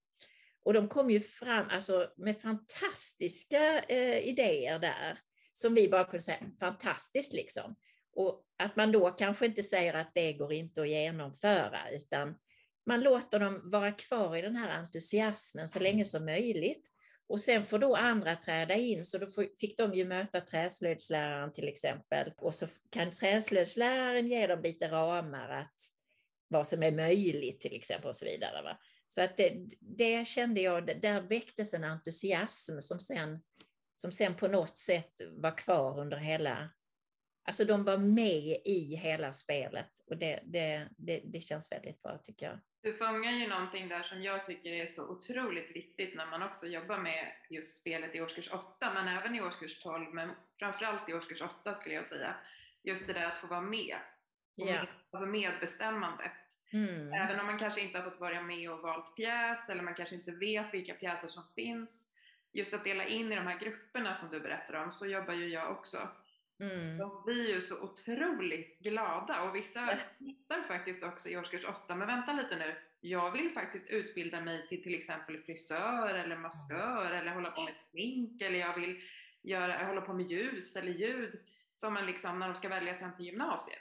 [0.63, 5.19] Och de kom ju fram alltså, med fantastiska eh, idéer där,
[5.53, 7.75] som vi bara kunde säga, fantastiskt liksom.
[8.13, 12.35] Och att man då kanske inte säger att det går inte att genomföra, utan
[12.85, 16.87] man låter dem vara kvar i den här entusiasmen så länge som möjligt.
[17.27, 19.27] Och sen får då andra träda in, så då
[19.59, 22.33] fick de ju möta träslöjdsläraren till exempel.
[22.37, 25.75] Och så kan träslöjdsläraren ge dem lite ramar, att
[26.47, 28.61] vad som är möjligt till exempel och så vidare.
[28.61, 28.79] Va?
[29.07, 33.39] Så att det, det kände jag, där väcktes en entusiasm som sen,
[33.95, 36.69] som sen på något sätt var kvar under hela,
[37.49, 42.17] alltså de var med i hela spelet och det, det, det, det känns väldigt bra
[42.17, 42.59] tycker jag.
[42.81, 46.67] Du fångar ju någonting där som jag tycker är så otroligt viktigt när man också
[46.67, 51.13] jobbar med just spelet i årskurs 8, men även i årskurs 12, men framförallt i
[51.13, 52.35] årskurs 8 skulle jag säga.
[52.83, 53.97] Just det där att få vara med.
[54.57, 54.87] Yeah.
[55.11, 56.31] Alltså medbestämmandet.
[56.73, 57.13] Mm.
[57.13, 60.15] Även om man kanske inte har fått vara med och valt pjäs, eller man kanske
[60.15, 62.07] inte vet vilka pjäser som finns.
[62.53, 65.47] Just att dela in i de här grupperna som du berättar om, så jobbar ju
[65.47, 66.09] jag också.
[66.59, 66.97] Mm.
[66.97, 72.07] De blir ju så otroligt glada och vissa hittar faktiskt också i årskurs 8, men
[72.07, 77.31] vänta lite nu, jag vill faktiskt utbilda mig till till exempel frisör eller maskör eller
[77.31, 79.01] hålla på med smink eller jag vill
[79.41, 81.39] göra, hålla på med ljus eller ljud
[81.75, 83.79] som man liksom när de ska välja sen till gymnasiet.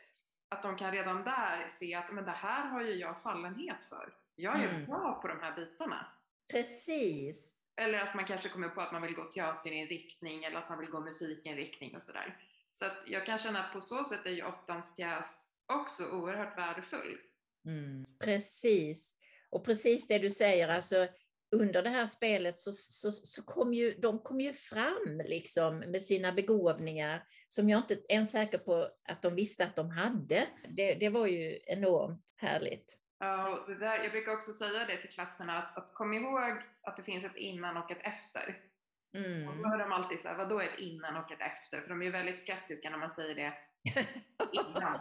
[0.48, 4.12] Att de kan redan där se att men det här har ju jag fallenhet för.
[4.34, 4.86] Jag är mm.
[4.86, 6.06] bra på de här bitarna.
[6.52, 7.54] Precis.
[7.76, 10.90] Eller att man kanske kommer på att man vill gå teaterinriktning eller att man vill
[10.90, 12.36] gå musikinriktning och sådär.
[12.78, 16.58] Så att jag kan känna att på så sätt är ju åttans pjäs också oerhört
[16.58, 17.18] värdefull.
[17.66, 19.14] Mm, precis.
[19.50, 21.08] Och precis det du säger, alltså
[21.56, 26.02] under det här spelet så, så, så kom ju, de kom ju fram liksom med
[26.02, 30.48] sina begåvningar som jag inte är säker på att de visste att de hade.
[30.68, 32.98] Det, det var ju enormt härligt.
[33.18, 36.96] Ja, och där, jag brukar också säga det till klasserna, att, att kom ihåg att
[36.96, 38.67] det finns ett innan och ett efter.
[39.12, 39.48] Mm.
[39.48, 41.80] Och då hör de alltid så här, vadå ett innan och ett efter?
[41.80, 43.52] För de är ju väldigt skeptiska när man säger det
[44.52, 45.00] innan.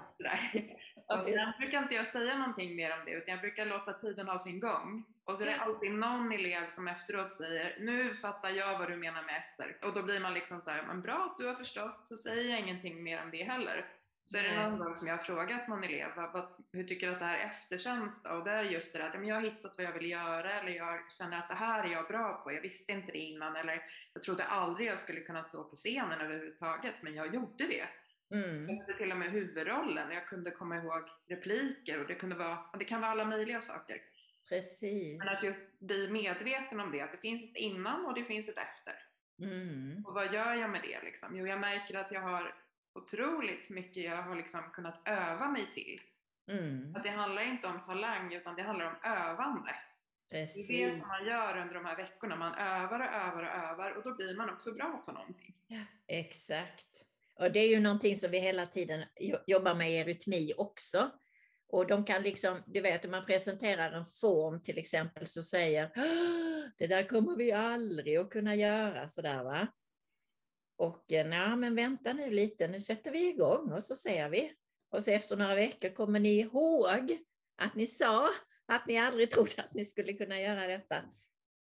[1.07, 4.27] Och sen brukar inte jag säga någonting mer om det, utan jag brukar låta tiden
[4.27, 5.03] ha sin gång.
[5.23, 8.95] Och så är det alltid någon elev som efteråt säger, nu fattar jag vad du
[8.95, 9.77] menar med efter.
[9.81, 12.51] Och då blir man liksom så här, men bra att du har förstått, så säger
[12.51, 13.85] jag ingenting mer om det heller.
[14.27, 17.13] Så är det någon gång som jag har frågat någon elev, vad, hur tycker du
[17.13, 18.29] att det här efterkänns då?
[18.29, 21.11] Och det är just det där, jag har hittat vad jag vill göra, eller jag
[21.11, 24.23] känner att det här är jag bra på, jag visste inte det innan, eller jag
[24.23, 27.87] trodde aldrig jag skulle kunna stå på scenen överhuvudtaget, men jag gjorde det.
[28.31, 28.69] Mm.
[28.69, 32.59] Jag hade till och med huvudrollen, jag kunde komma ihåg repliker och det, kunde vara,
[32.79, 34.01] det kan vara alla möjliga saker.
[34.49, 35.17] Precis.
[35.19, 38.49] Men att just bli medveten om det, att det finns ett innan och det finns
[38.49, 38.93] ett efter.
[39.41, 40.03] Mm.
[40.05, 41.37] Och vad gör jag med det liksom?
[41.37, 42.55] Jo, jag märker att jag har
[42.97, 46.01] otroligt mycket jag har liksom kunnat öva mig till.
[46.51, 46.95] Mm.
[46.95, 49.75] Att det handlar inte om talang utan det handlar om övande.
[50.31, 50.67] Precis.
[50.67, 52.35] Det är det som man gör under de här veckorna.
[52.35, 55.55] Man övar och övar och övar och då blir man också bra på någonting.
[55.67, 57.05] Ja, exakt.
[57.39, 59.05] Och det är ju någonting som vi hela tiden
[59.47, 61.11] jobbar med i Eurytmi också.
[61.69, 65.91] Och de kan liksom, du vet, om man presenterar en form till exempel så säger
[66.77, 69.67] det där kommer vi aldrig att kunna göra sådär va.
[70.77, 74.53] Och eh, nej, men vänta nu lite, nu sätter vi igång och så ser vi.
[74.89, 77.17] Och så efter några veckor kommer ni ihåg
[77.55, 78.29] att ni sa
[78.65, 81.03] att ni aldrig trodde att ni skulle kunna göra detta.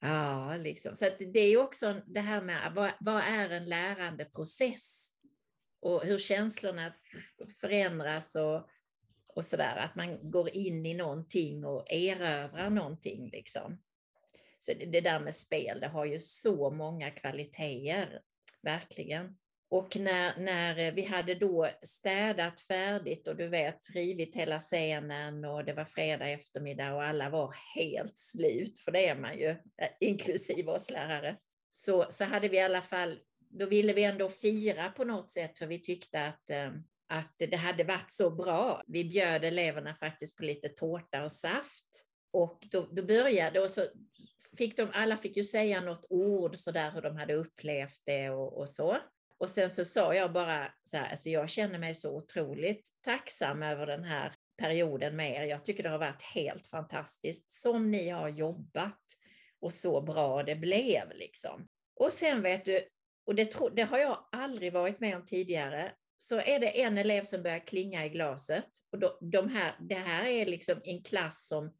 [0.00, 0.94] Ja, liksom.
[0.94, 5.10] Så det är också det här med vad, vad är en lärandeprocess?
[5.80, 6.94] Och hur känslorna
[7.60, 8.68] förändras och,
[9.26, 9.76] och sådär.
[9.76, 13.30] Att man går in i någonting och erövrar någonting.
[13.30, 13.82] Liksom.
[14.58, 18.22] Så det, det där med spel, det har ju så många kvaliteter
[18.62, 19.36] verkligen.
[19.70, 25.64] Och när, när vi hade då städat färdigt och du vet rivit hela scenen och
[25.64, 29.88] det var fredag eftermiddag och alla var helt slut, för det är man ju, eh,
[30.00, 31.36] inklusive oss lärare,
[31.70, 35.58] så, så hade vi i alla fall, då ville vi ändå fira på något sätt
[35.58, 36.72] för vi tyckte att, eh,
[37.08, 38.82] att det hade varit så bra.
[38.86, 42.04] Vi bjöd eleverna faktiskt på lite tårta och saft.
[42.32, 43.86] Och då, då började, och så
[44.58, 48.58] fick de, alla fick ju säga något ord sådär hur de hade upplevt det och,
[48.58, 48.98] och så.
[49.38, 53.62] Och sen så sa jag bara så här, alltså jag känner mig så otroligt tacksam
[53.62, 55.42] över den här perioden med er.
[55.42, 59.00] Jag tycker det har varit helt fantastiskt som ni har jobbat
[59.60, 61.68] och så bra det blev liksom.
[61.94, 62.84] Och sen vet du,
[63.26, 66.98] och det, tro, det har jag aldrig varit med om tidigare, så är det en
[66.98, 68.68] elev som börjar klinga i glaset.
[68.92, 71.72] Och då, de här, det här är liksom en klass som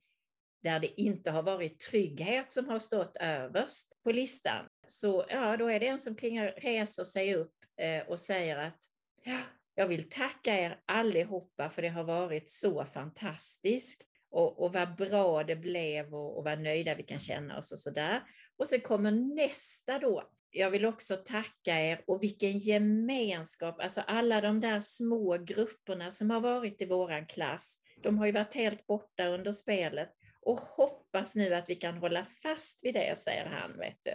[0.62, 4.66] där det inte har varit trygghet som har stått överst på listan.
[4.86, 8.78] Så ja, då är det en som klingar, reser sig upp eh, och säger att
[9.24, 9.38] ja,
[9.74, 15.44] jag vill tacka er allihopa för det har varit så fantastiskt och, och vad bra
[15.44, 18.22] det blev och, och vad nöjda vi kan känna oss och sådär.
[18.56, 20.22] Och sen kommer nästa då.
[20.50, 26.30] Jag vill också tacka er och vilken gemenskap, alltså alla de där små grupperna som
[26.30, 30.10] har varit i våran klass, de har ju varit helt borta under spelet
[30.50, 33.78] och hoppas nu att vi kan hålla fast vid det, säger han.
[33.78, 34.14] Vet du.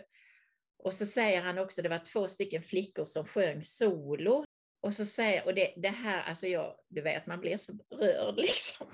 [0.77, 4.45] Och så säger han också, det var två stycken flickor som sjöng solo.
[4.81, 8.35] Och så säger, och det, det här, alltså jag, du vet, man blir så rörd
[8.37, 8.87] liksom.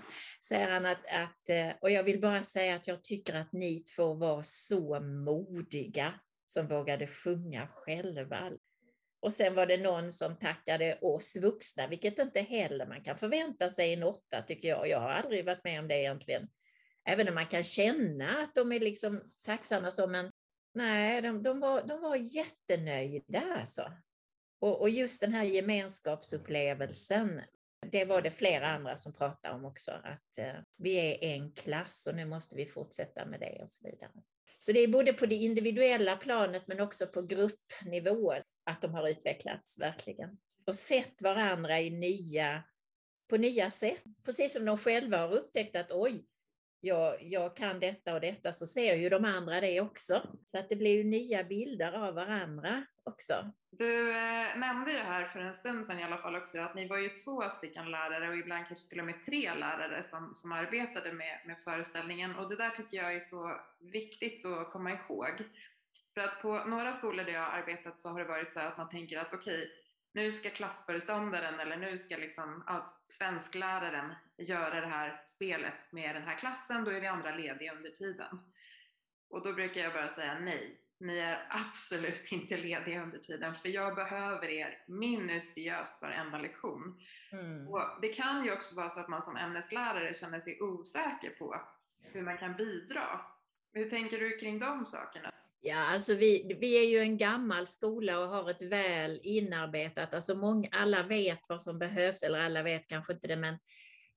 [0.43, 3.83] Säger han att, att, eh, och jag vill bara säga att jag tycker att ni
[3.95, 6.13] två var så modiga
[6.45, 8.51] som vågade sjunga själva.
[9.19, 13.69] Och sen var det någon som tackade oss vuxna, vilket inte heller man kan förvänta
[13.69, 14.87] sig i en åtta, tycker jag.
[14.87, 16.47] Jag har aldrig varit med om det egentligen
[17.05, 20.31] även om man kan känna att de är liksom tacksamma så, men
[20.73, 23.91] nej, de, de, var, de var jättenöjda alltså.
[24.61, 27.41] Och, och just den här gemenskapsupplevelsen,
[27.91, 32.07] det var det flera andra som pratade om också, att eh, vi är en klass
[32.07, 34.11] och nu måste vi fortsätta med det och så vidare.
[34.57, 38.33] Så det är både på det individuella planet men också på gruppnivå
[38.63, 40.37] att de har utvecklats verkligen.
[40.65, 42.63] Och sett varandra i nya,
[43.29, 44.03] på nya sätt.
[44.25, 46.25] Precis som de själva har upptäckt att oj,
[46.81, 50.21] jag, jag kan detta och detta så ser ju de andra det också.
[50.45, 53.33] Så att det blir ju nya bilder av varandra också.
[53.71, 56.87] Du eh, nämnde ju här för en stund sedan i alla fall också att ni
[56.87, 60.51] var ju två stycken lärare och ibland kanske till och med tre lärare som, som
[60.51, 65.43] arbetade med, med föreställningen och det där tycker jag är så viktigt att komma ihåg.
[66.13, 68.67] För att på några skolor där jag har arbetat så har det varit så här
[68.67, 69.69] att man tänker att okej, okay,
[70.13, 76.23] nu ska klassföreståndaren eller nu ska liksom, ja, svenskläraren göra det här spelet med den
[76.23, 78.39] här klassen, då är vi andra lediga under tiden.
[79.29, 83.69] Och då brukar jag bara säga nej, ni är absolut inte lediga under tiden, för
[83.69, 86.99] jag behöver er minutiöst varenda lektion.
[87.31, 87.67] Mm.
[87.67, 91.61] Och det kan ju också vara så att man som ämneslärare känner sig osäker på
[92.01, 93.21] hur man kan bidra.
[93.73, 95.31] Hur tänker du kring de sakerna?
[95.63, 100.35] Ja, alltså vi, vi är ju en gammal skola och har ett väl inarbetat, alltså
[100.35, 103.57] många, alla vet vad som behövs, eller alla vet kanske inte det, men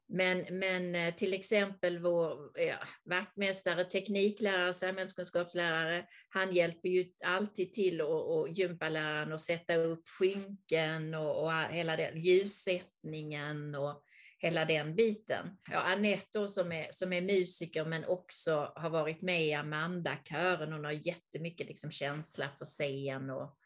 [0.09, 8.01] Men, men eh, till exempel vår ja, vaktmästare, tekniklärare, samhällskunskapslärare, han hjälper ju alltid till
[8.01, 14.03] och, och gympaläraren att sätta upp skynken och, och hela den ljussättningen och
[14.45, 15.57] hela den biten.
[15.71, 20.73] Ja, Anette som är, som är musiker men också har varit med i Amanda-kören.
[20.73, 23.59] Hon har jättemycket liksom känsla för scen och,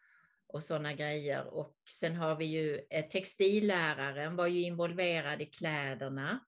[0.46, 1.54] och sådana grejer.
[1.54, 6.40] Och sen har vi ju eh, textilläraren var ju involverad i kläderna.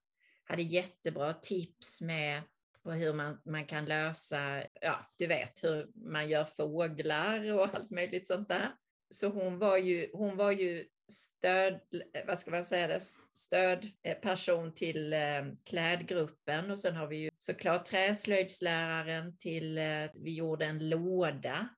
[0.43, 2.41] Hade jättebra tips med
[2.83, 7.91] på hur man, man kan lösa, ja du vet hur man gör fåglar och allt
[7.91, 8.71] möjligt sånt där.
[9.09, 11.79] Så hon var ju, hon var ju stöd,
[12.27, 13.01] vad ska man säga, det,
[13.33, 20.33] stödperson eh, till eh, klädgruppen och sen har vi ju såklart träslöjdsläraren till, eh, vi
[20.33, 21.69] gjorde en låda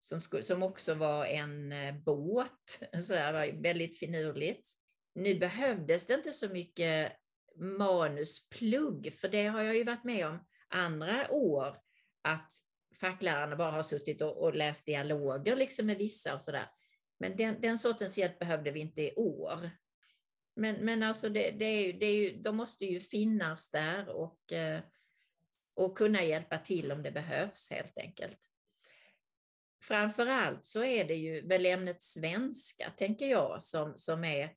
[0.00, 1.72] som, som också var en
[2.04, 4.68] båt, så det var väldigt finurligt.
[5.14, 7.12] Nu behövdes det inte så mycket
[7.56, 11.76] manusplugg, för det har jag ju varit med om andra år,
[12.22, 12.52] att
[13.00, 16.66] facklärarna bara har suttit och, och läst dialoger liksom med vissa och sådär.
[17.20, 19.70] Men den, den sortens hjälp behövde vi inte i år.
[20.56, 24.52] Men, men alltså det, det är, det är ju, de måste ju finnas där och,
[24.52, 24.80] eh,
[25.74, 28.38] och kunna hjälpa till om det behövs helt enkelt.
[29.82, 34.54] Framför allt så är det ju väl ämnet svenska, tänker jag, som, som är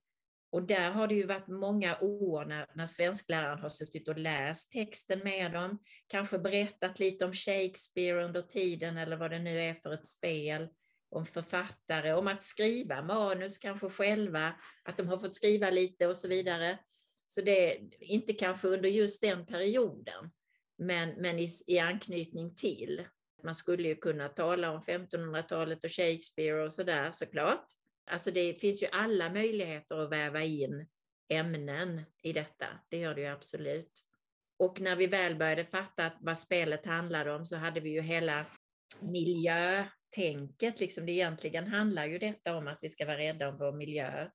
[0.53, 4.71] och där har det ju varit många år när, när svenskläraren har suttit och läst
[4.71, 9.73] texten med dem, kanske berättat lite om Shakespeare under tiden eller vad det nu är
[9.73, 10.67] för ett spel
[11.15, 16.17] om författare, om att skriva manus kanske själva, att de har fått skriva lite och
[16.17, 16.77] så vidare.
[17.27, 20.31] Så det är inte kanske under just den perioden,
[20.77, 23.05] men, men i, i anknytning till.
[23.43, 27.65] Man skulle ju kunna tala om 1500-talet och Shakespeare och sådär såklart.
[28.11, 30.87] Alltså det finns ju alla möjligheter att väva in
[31.29, 33.91] ämnen i detta, det gör det ju absolut.
[34.59, 38.45] Och när vi väl började fatta vad spelet handlade om så hade vi ju hela
[38.99, 43.57] miljö tänket, liksom det egentligen handlar ju detta om att vi ska vara rädda om
[43.57, 44.29] vår miljö.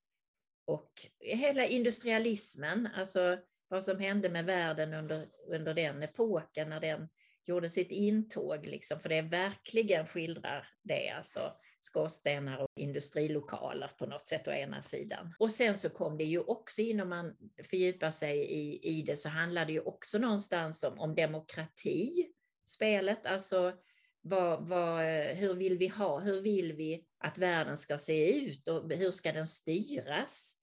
[0.67, 3.39] Och hela industrialismen, alltså
[3.69, 7.09] vad som hände med världen under, under den epoken när den
[7.45, 14.29] gjorde sitt intåg, liksom, för det verkligen skildrar det, alltså skorstenar och industrilokaler på något
[14.29, 15.35] sätt å ena sidan.
[15.39, 17.37] Och sen så kom det ju också in, om man
[17.71, 22.33] fördjupar sig i, i det, så handlar det ju också någonstans om, om demokrati,
[22.67, 23.73] spelet, alltså
[24.23, 28.69] vad, vad, eh, hur vill vi ha, hur vill vi att världen ska se ut
[28.69, 30.55] och hur ska den styras?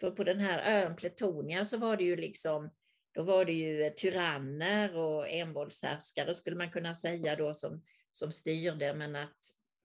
[0.00, 2.70] För på den här ön Pletonia så var det ju liksom,
[3.14, 8.32] då var det ju eh, tyranner och envåldshärskare skulle man kunna säga då som, som
[8.32, 9.38] styrde, men att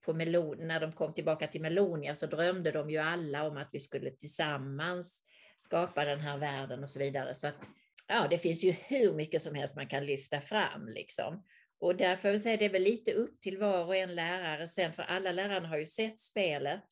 [0.06, 3.70] på Melon, när de kom tillbaka till Melonia så drömde de ju alla om att
[3.72, 5.24] vi skulle tillsammans
[5.60, 7.36] skapa den här världen och så vidare.
[7.36, 7.68] Så att,
[8.08, 11.44] ja, det finns ju hur mycket som helst man kan lyfta fram liksom.
[11.80, 14.94] Och därför vill säga det är väl lite upp till var och en lärare sen,
[14.94, 16.86] för alla lärarna har ju sett spelet,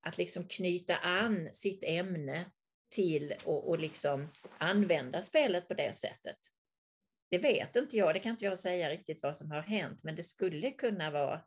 [0.00, 2.50] att liksom knyta an sitt ämne
[2.94, 4.28] till och, och liksom
[4.58, 6.38] använda spelet på det sättet.
[7.30, 10.16] Det vet inte jag, det kan inte jag säga riktigt vad som har hänt, men
[10.16, 11.40] det skulle kunna vara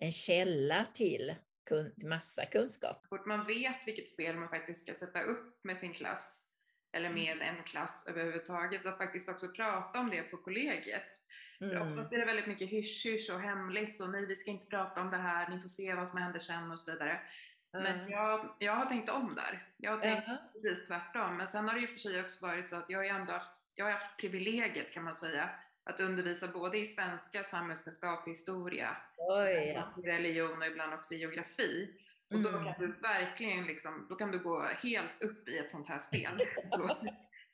[0.00, 1.34] en källa till
[1.68, 3.00] kun, massa kunskap.
[3.02, 6.42] Så fort man vet vilket spel man faktiskt ska sätta upp med sin klass,
[6.92, 7.56] eller med mm.
[7.56, 11.23] en klass överhuvudtaget, att faktiskt också prata om det på kollegiet.
[11.70, 11.92] Mm.
[11.92, 15.10] Oftast är det väldigt mycket hysch-hysch och hemligt och nej, vi ska inte prata om
[15.10, 17.20] det här, ni får se vad som händer sen och så vidare.
[17.74, 17.82] Mm.
[17.82, 19.68] Men jag, jag har tänkt om där.
[19.76, 20.38] Jag har tänkt mm.
[20.52, 21.36] precis tvärtom.
[21.36, 23.50] Men sen har det ju för sig också varit så att jag har ändå haft,
[23.74, 25.50] jag har haft privilegiet kan man säga
[25.84, 29.90] att undervisa både i svenska, samhällskunskap och historia, Oj, ja.
[30.04, 31.94] religion och ibland också i geografi.
[32.30, 35.88] Och då kan du verkligen liksom, då kan du gå helt upp i ett sånt
[35.88, 36.40] här spel.
[36.70, 36.96] Så,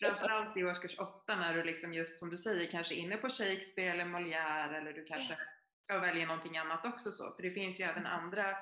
[0.00, 3.28] Framförallt i årskurs 8 när du liksom just som du säger kanske är inne på
[3.28, 5.38] Shakespeare eller Molière eller du kanske
[5.84, 7.32] ska välja någonting annat också så.
[7.32, 8.56] För det finns ju även andra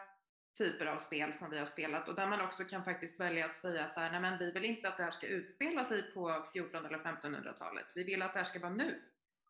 [0.59, 3.59] typer av spel som vi har spelat och där man också kan faktiskt välja att
[3.59, 6.31] säga så här, nej men vi vill inte att det här ska utspela sig på
[6.31, 7.87] 1400 eller 1500-talet.
[7.95, 9.03] Vi vill att det här ska vara nu.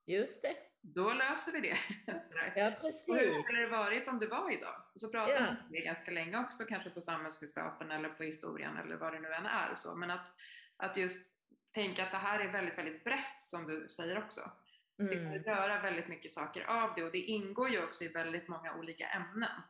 [0.07, 0.57] Just det.
[0.81, 1.79] Då löser vi det.
[2.57, 3.09] ja, precis.
[3.09, 4.83] Och hur skulle det varit om det var idag?
[4.95, 5.67] Och så pratade ja.
[5.71, 9.47] vi ganska länge också, kanske på samhällskunskapen eller på historien eller vad det nu än
[9.47, 9.71] är.
[9.71, 9.95] Och så.
[9.95, 10.33] Men att,
[10.77, 11.38] att just
[11.79, 14.51] tänka att det här är väldigt, väldigt brett som du säger också.
[14.99, 15.11] Mm.
[15.11, 15.43] Det kan mm.
[15.43, 19.09] röra väldigt mycket saker av det och det ingår ju också i väldigt många olika
[19.09, 19.63] ämnen.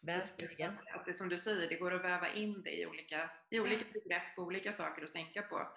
[0.00, 0.78] Verkligen.
[0.94, 3.84] Att det som du säger, det går att väva in det i olika, i olika
[3.92, 5.68] begrepp och olika saker att tänka på.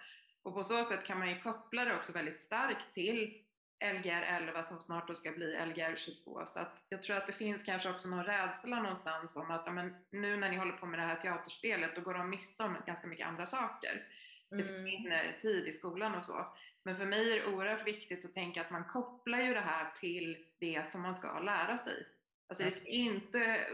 [0.42, 3.44] Och på så sätt kan man ju koppla det också väldigt starkt till
[3.80, 6.46] Lgr 11 som snart då ska bli Lgr 22.
[6.46, 9.72] Så att jag tror att det finns kanske också någon rädsla någonstans om att ja,
[9.72, 12.76] men nu när ni håller på med det här teaterspelet då går de miste om
[12.86, 14.06] ganska mycket andra saker.
[14.50, 14.66] Det mm.
[14.66, 16.46] försvinner tid i skolan och så.
[16.82, 19.92] Men för mig är det oerhört viktigt att tänka att man kopplar ju det här
[20.00, 22.06] till det som man ska lära sig.
[22.48, 23.66] Alltså det ska inte,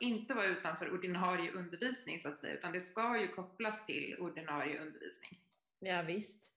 [0.00, 4.80] inte vara utanför ordinarie undervisning så att säga, utan det ska ju kopplas till ordinarie
[4.80, 5.40] undervisning.
[5.78, 6.52] Ja, visst.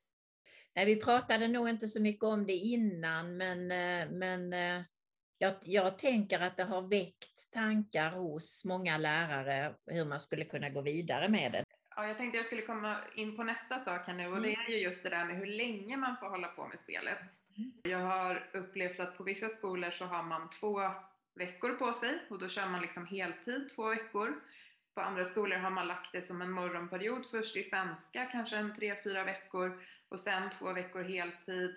[0.76, 4.82] Nej, vi pratade nog inte så mycket om det innan, men, eh, men eh,
[5.38, 10.70] jag, jag tänker att det har väckt tankar hos många lärare hur man skulle kunna
[10.70, 11.64] gå vidare med det.
[12.00, 14.66] Ja, jag tänkte jag skulle komma in på nästa sak här nu och det mm.
[14.68, 17.20] är ju just det där med hur länge man får hålla på med spelet.
[17.58, 17.72] Mm.
[17.84, 20.82] Jag har upplevt att på vissa skolor så har man två
[21.36, 24.42] veckor på sig och då kör man liksom heltid två veckor.
[24.94, 28.76] På andra skolor har man lagt det som en morgonperiod, först i svenska kanske en
[28.76, 31.76] tre, fyra veckor och sen två veckor heltid.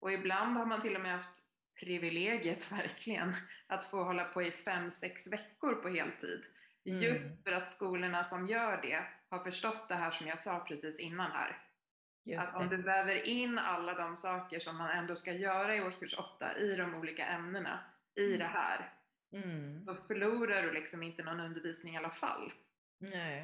[0.00, 1.42] Och ibland har man till och med haft
[1.80, 3.36] privilegiet verkligen
[3.66, 6.46] att få hålla på i fem, sex veckor på heltid.
[6.90, 7.02] Mm.
[7.02, 10.98] Just för att skolorna som gör det har förstått det här som jag sa precis
[10.98, 11.58] innan här.
[12.24, 15.80] Just att om du väver in alla de saker som man ändå ska göra i
[15.80, 17.80] årskurs 8 i de olika ämnena
[18.14, 18.38] i mm.
[18.38, 18.92] det här,
[19.32, 19.84] mm.
[19.84, 22.52] då förlorar du liksom inte någon undervisning i alla fall.
[22.98, 23.40] Nej.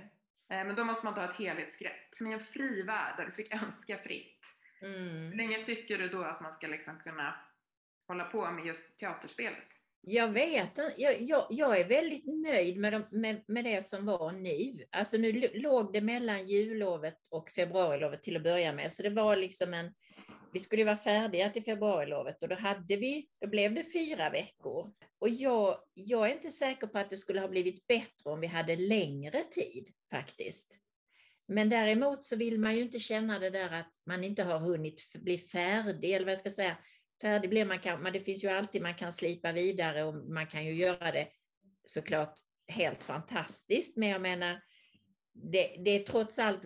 [0.48, 2.20] Eh, men då måste man ta ett helhetsgrepp.
[2.20, 4.46] Med en fri värld där du fick önska fritt.
[4.82, 5.30] Mm.
[5.30, 7.34] Hur länge tycker du då att man ska liksom kunna
[8.08, 9.68] hålla på med just teaterspelet?
[10.06, 14.32] Jag vet jag, jag, jag är väldigt nöjd med, de, med, med det som var
[14.32, 14.84] nu.
[14.90, 19.36] Alltså nu låg det mellan jullovet och februarilovet till att börja med, så det var
[19.36, 19.94] liksom en...
[20.52, 24.92] Vi skulle vara färdiga till februarilovet och då, hade vi, då blev det fyra veckor.
[25.18, 28.46] Och jag, jag är inte säker på att det skulle ha blivit bättre om vi
[28.46, 30.78] hade längre tid faktiskt.
[31.48, 35.12] Men däremot så vill man ju inte känna det där att man inte har hunnit
[35.14, 36.76] bli färdig, eller vad jag ska säga,
[37.20, 40.46] färdig blir man kanske, men det finns ju alltid man kan slipa vidare och man
[40.46, 41.28] kan ju göra det
[41.84, 42.38] såklart
[42.68, 43.96] helt fantastiskt.
[43.96, 44.62] Men jag menar,
[45.32, 46.60] det, det är trots allt,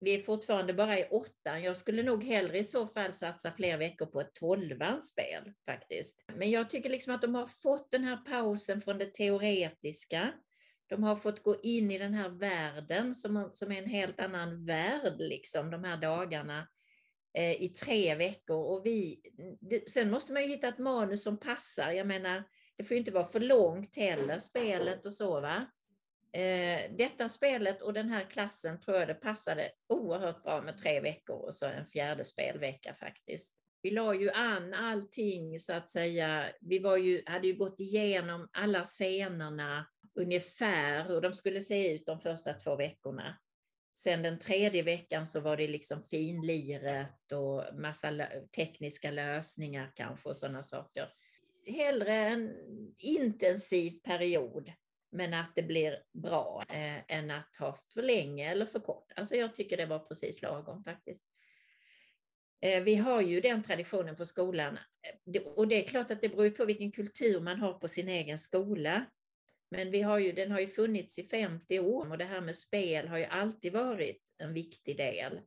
[0.00, 1.62] vi är fortfarande bara i åttan.
[1.62, 6.24] Jag skulle nog hellre i så fall satsa fler veckor på ett tolvanspel faktiskt.
[6.34, 10.32] Men jag tycker liksom att de har fått den här pausen från det teoretiska.
[10.86, 14.64] De har fått gå in i den här världen som, som är en helt annan
[14.64, 16.68] värld, liksom, de här dagarna
[17.32, 18.56] Eh, i tre veckor.
[18.56, 19.20] Och vi,
[19.86, 21.90] sen måste man ju hitta ett manus som passar.
[21.90, 22.44] Jag menar,
[22.76, 25.40] det får ju inte vara för långt heller, spelet och så.
[25.40, 25.66] Va?
[26.32, 31.00] Eh, detta spelet och den här klassen tror jag det passade oerhört bra med tre
[31.00, 33.56] veckor och så en fjärde spelvecka faktiskt.
[33.82, 36.46] Vi la ju an allting så att säga.
[36.60, 42.06] Vi var ju, hade ju gått igenom alla scenerna ungefär hur de skulle se ut
[42.06, 43.38] de första två veckorna.
[43.92, 48.26] Sen den tredje veckan så var det liksom finliret och massa
[48.56, 51.12] tekniska lösningar kanske och sådana saker.
[51.66, 52.56] Hellre en
[52.98, 54.72] intensiv period,
[55.12, 59.12] men att det blir bra, eh, än att ha för länge eller för kort.
[59.16, 61.24] Alltså jag tycker det var precis lagom faktiskt.
[62.62, 64.78] Eh, vi har ju den traditionen på skolan
[65.34, 68.08] eh, och det är klart att det beror på vilken kultur man har på sin
[68.08, 69.06] egen skola.
[69.70, 72.56] Men vi har ju, den har ju funnits i 50 år och det här med
[72.56, 75.40] spel har ju alltid varit en viktig del.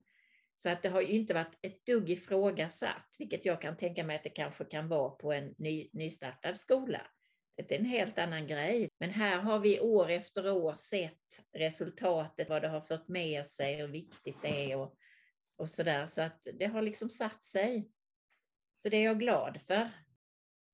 [0.55, 4.15] Så att det har ju inte varit ett dugg ifrågasatt, vilket jag kan tänka mig
[4.15, 7.01] att det kanske kan vara på en ny, nystartad skola.
[7.55, 8.89] Det är en helt annan grej.
[8.99, 13.75] Men här har vi år efter år sett resultatet, vad det har fört med sig,
[13.75, 14.95] hur viktigt det är och,
[15.57, 16.07] och sådär.
[16.07, 17.89] Så att det har liksom satt sig.
[18.75, 19.89] Så det är jag glad för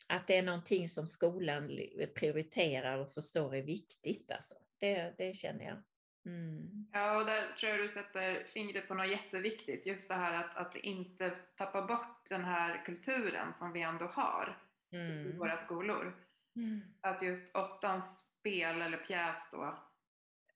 [0.09, 1.79] att det är någonting som skolan
[2.15, 4.31] prioriterar och förstår är viktigt.
[4.31, 4.55] Alltså.
[4.79, 5.77] Det, det känner jag.
[6.25, 6.87] Mm.
[6.93, 9.85] Ja, och där tror jag du sätter fingret på något jätteviktigt.
[9.85, 14.57] Just det här att, att inte tappa bort den här kulturen som vi ändå har
[14.91, 15.27] mm.
[15.27, 16.15] i våra skolor.
[16.55, 16.81] Mm.
[17.01, 19.77] Att just åttans spel eller pjäs då,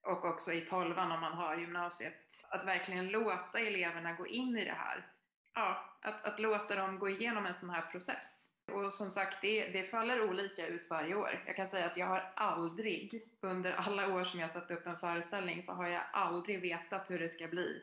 [0.02, 4.64] och också i tolvan om man har gymnasiet, att verkligen låta eleverna gå in i
[4.64, 5.06] det här.
[5.54, 8.53] Ja, att, att låta dem gå igenom en sån här process.
[8.72, 11.42] Och som sagt, det, det faller olika ut varje år.
[11.46, 14.96] Jag kan säga att jag har aldrig, under alla år som jag satt upp en
[14.96, 17.82] föreställning, så har jag aldrig vetat hur det ska bli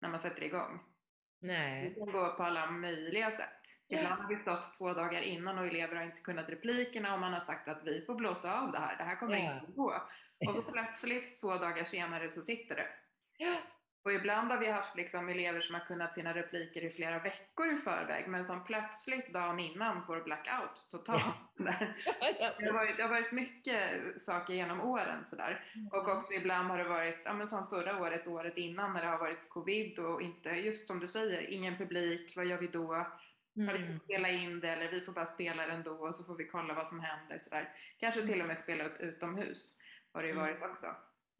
[0.00, 0.80] när man sätter igång.
[1.40, 1.88] Nej.
[1.88, 3.60] Det kan gå på alla möjliga sätt.
[3.88, 7.32] Ibland har vi stått två dagar innan och elever har inte kunnat replikerna och man
[7.32, 9.54] har sagt att vi får blåsa av det här, det här kommer ja.
[9.54, 10.02] inte att gå.
[10.48, 12.88] Och så plötsligt två dagar senare så sitter det.
[14.04, 17.72] Och ibland har vi haft liksom elever som har kunnat sina repliker i flera veckor
[17.72, 21.24] i förväg men som plötsligt dagen innan får blackout totalt.
[22.58, 23.80] det, har varit, det har varit mycket
[24.20, 25.64] saker genom åren sådär.
[25.92, 26.18] Och mm.
[26.18, 29.18] också ibland har det varit, ja, men som förra året, året innan när det har
[29.18, 33.06] varit covid och inte, just som du säger, ingen publik, vad gör vi då?
[33.56, 33.68] Mm.
[33.68, 36.34] Kan vi spela in det eller vi får bara spela det ändå och så får
[36.36, 37.38] vi kolla vad som händer.
[37.38, 37.72] Sådär.
[38.00, 39.78] Kanske till och med spela upp utomhus
[40.12, 40.44] har det ju mm.
[40.44, 40.86] varit också.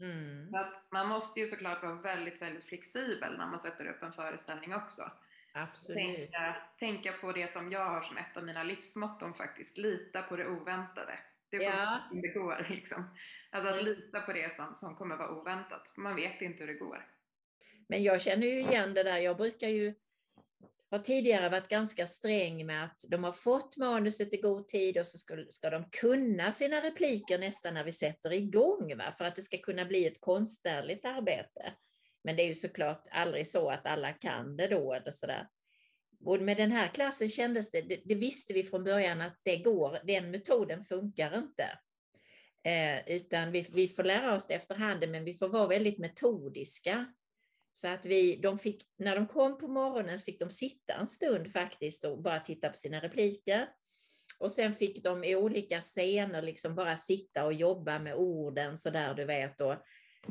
[0.05, 0.51] Mm.
[0.51, 4.13] Så att man måste ju såklart vara väldigt, väldigt flexibel när man sätter upp en
[4.13, 5.11] föreställning också.
[5.53, 5.97] Absolut.
[5.97, 10.37] Tänka, tänka på det som jag har som ett av mina livsmotton faktiskt, lita på
[10.37, 11.19] det oväntade.
[11.51, 12.01] Det får ja.
[12.13, 13.05] det går liksom.
[13.51, 13.93] Alltså att mm.
[13.93, 15.95] lita på det som, som kommer vara oväntat.
[15.97, 17.07] Man vet inte hur det går.
[17.89, 19.19] Men jag känner ju igen det där.
[19.19, 19.95] Jag brukar ju
[20.91, 25.07] har tidigare varit ganska sträng med att de har fått manuset i god tid och
[25.07, 29.15] så ska, ska de kunna sina repliker nästan när vi sätter igång, va?
[29.19, 31.75] för att det ska kunna bli ett konstnärligt arbete.
[32.25, 34.95] Men det är ju såklart aldrig så att alla kan det då.
[34.95, 35.49] Eller så där.
[36.25, 39.57] Och med den här klassen kändes det, det, det, visste vi från början att det
[39.57, 41.79] går, den metoden funkar inte.
[42.65, 47.13] Eh, utan vi, vi får lära oss det efterhand, men vi får vara väldigt metodiska.
[47.77, 51.07] Så att vi, de fick, när de kom på morgonen så fick de sitta en
[51.07, 53.69] stund faktiskt och bara titta på sina repliker.
[54.39, 58.91] Och sen fick de i olika scener liksom bara sitta och jobba med orden så
[58.91, 59.61] där du vet.
[59.61, 59.77] Och,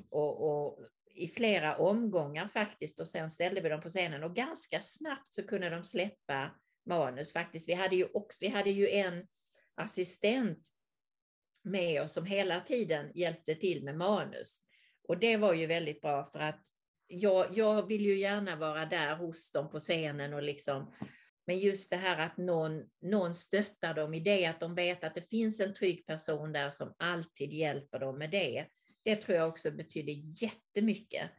[0.10, 0.80] och, och
[1.16, 5.48] i flera omgångar faktiskt och sen ställde vi dem på scenen och ganska snabbt så
[5.48, 6.52] kunde de släppa
[6.86, 7.70] manus faktiskt.
[7.70, 9.28] Vi hade ju, också, vi hade ju en
[9.76, 10.68] assistent
[11.64, 14.68] med oss som hela tiden hjälpte till med manus.
[15.08, 16.68] Och det var ju väldigt bra för att
[17.20, 20.94] jag, jag vill ju gärna vara där hos dem på scenen och liksom
[21.46, 25.16] men just det här att någon, någon stöttar dem i det, att de vet att
[25.16, 28.68] det finns en trygg person där som alltid hjälper dem med det.
[29.04, 31.32] Det tror jag också betyder jättemycket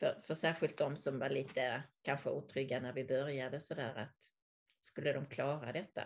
[0.00, 4.16] för, för särskilt de som var lite kanske otrygga när vi började sådär att
[4.80, 6.04] skulle de klara detta?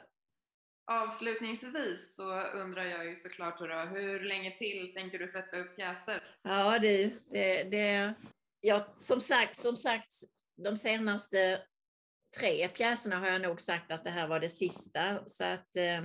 [0.84, 6.22] Avslutningsvis så undrar jag ju såklart då, hur länge till tänker du sätta upp pjäser?
[6.42, 8.14] Ja du, det, det,
[8.62, 10.14] ja, som sagt, som sagt,
[10.56, 11.62] de senaste
[12.38, 16.02] tre pjäserna har jag nog sagt att det här var det sista, så att eh,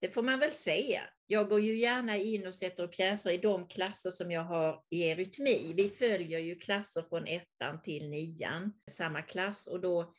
[0.00, 1.00] det får man väl se.
[1.26, 4.82] Jag går ju gärna in och sätter upp pjäser i de klasser som jag har
[4.90, 5.72] i erytmi.
[5.76, 10.14] Vi följer ju klasser från ettan till nian, samma klass, och då,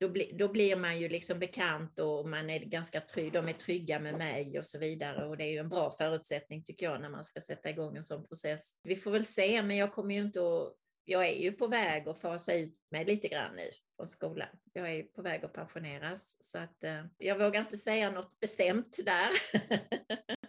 [0.00, 3.52] då, bli, då blir man ju liksom bekant och man är ganska trygg, de är
[3.52, 5.26] trygga med mig och så vidare.
[5.26, 8.04] Och det är ju en bra förutsättning tycker jag när man ska sätta igång en
[8.04, 8.70] sån process.
[8.82, 10.74] Vi får väl se, men jag kommer ju inte att
[11.04, 14.48] jag är ju på väg att fasa ut mig lite grann nu från skolan.
[14.72, 18.98] Jag är på väg att pensioneras så att eh, jag vågar inte säga något bestämt
[19.04, 19.30] där.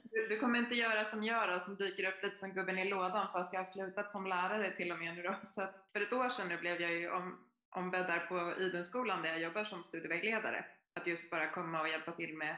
[0.03, 2.89] du, du, kommer inte göra som jag då, som dyker upp lite som gubben i
[2.89, 5.36] lådan fast jag har slutat som lärare till och med nu då.
[5.41, 7.39] Så att för ett år sedan nu blev jag ju om,
[7.70, 12.12] ombedd där på Idunskolan där jag jobbar som studievägledare att just bara komma och hjälpa
[12.12, 12.56] till med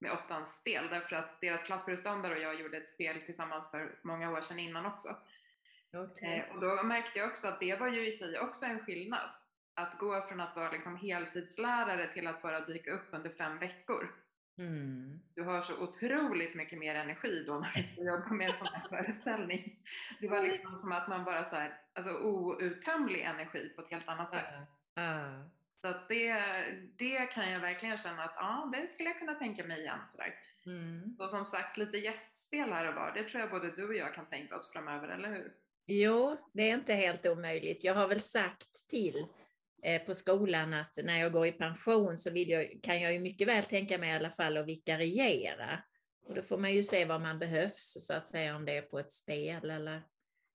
[0.00, 4.30] med åttans spel därför att deras klassföreståndare och jag gjorde ett spel tillsammans för många
[4.30, 5.16] år sedan innan också.
[5.92, 6.38] Okay.
[6.38, 9.30] Eh, och då märkte jag också att det var ju i sig också en skillnad.
[9.74, 14.14] Att gå från att vara liksom heltidslärare till att bara dyka upp under fem veckor.
[14.58, 15.20] Mm.
[15.34, 18.66] Du har så otroligt mycket mer energi då när du ska jobba med en sån
[18.66, 19.78] här föreställning.
[20.20, 24.08] Det var liksom som att man bara så här, alltså outtömlig energi på ett helt
[24.08, 24.54] annat sätt.
[24.98, 25.44] Uh, uh.
[25.80, 26.42] Så det,
[26.96, 29.98] det kan jag verkligen känna att ja, det skulle jag kunna tänka mig igen.
[30.06, 30.34] Sådär.
[30.66, 31.16] Mm.
[31.18, 34.14] Och som sagt, lite gästspel här och var, det tror jag både du och jag
[34.14, 35.52] kan tänka oss framöver, eller hur?
[35.90, 37.84] Jo, det är inte helt omöjligt.
[37.84, 39.26] Jag har väl sagt till
[39.82, 43.48] eh, på skolan att när jag går i pension så jag, kan jag ju mycket
[43.48, 45.82] väl tänka mig i alla fall att vikariera.
[46.26, 48.82] Och då får man ju se vad man behövs, så att säga, om det är
[48.82, 50.02] på ett spel eller,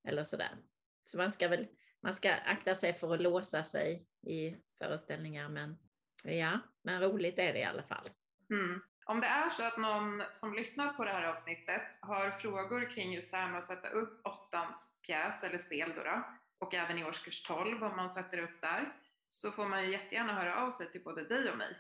[0.08, 0.58] eller sådär.
[1.04, 1.68] Så man ska väl
[2.04, 5.78] man ska akta sig för att låsa sig i föreställningar, men
[6.24, 8.10] ja, men roligt är det i alla fall.
[8.50, 8.82] Mm.
[9.06, 13.14] Om det är så att någon som lyssnar på det här avsnittet har frågor kring
[13.14, 16.24] just det här med att sätta upp åttans pjäs eller spel då, då
[16.60, 18.94] och även i årskurs 12 om man sätter upp där,
[19.30, 21.78] så får man ju jättegärna höra av sig till både dig och mig.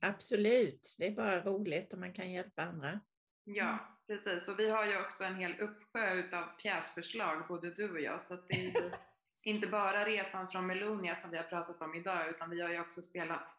[0.00, 3.00] Absolut, det är bara roligt om man kan hjälpa andra.
[3.44, 4.48] Ja, precis.
[4.48, 8.36] Och vi har ju också en hel uppsjö utav pjäsförslag, både du och jag, så
[8.36, 8.98] det är
[9.42, 12.80] inte bara resan från Melonia som vi har pratat om idag, utan vi har ju
[12.80, 13.56] också spelat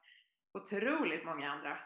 [0.54, 1.78] otroligt många andra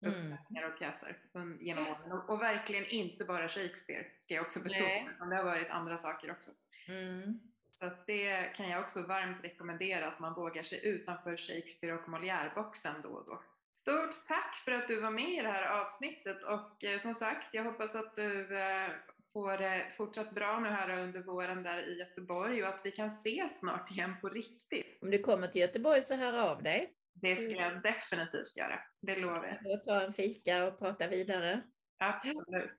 [0.00, 0.72] uppsättningar mm.
[0.72, 1.16] och pjäser
[1.60, 2.12] genom åren.
[2.12, 5.98] Och, och, verkligen inte bara Shakespeare, ska jag också betona, utan det har varit andra
[5.98, 6.50] saker också.
[6.88, 7.40] Mm.
[7.72, 13.02] Så det kan jag också varmt rekommendera, att man vågar sig utanför Shakespeare och Molière-boxen
[13.02, 13.42] då och då.
[13.72, 17.54] Stort tack för att du var med i det här avsnittet och eh, som sagt,
[17.54, 18.90] jag hoppas att du eh,
[19.32, 23.06] får det fortsatt bra nu här under våren där i Göteborg och att vi kan
[23.06, 24.98] ses snart igen på riktigt.
[25.02, 26.95] Om du kommer till Göteborg så hör av dig.
[27.22, 29.84] Det ska jag definitivt göra, det lovar jag.
[29.84, 31.62] ta en fika och prata vidare.
[31.98, 32.72] Absolut.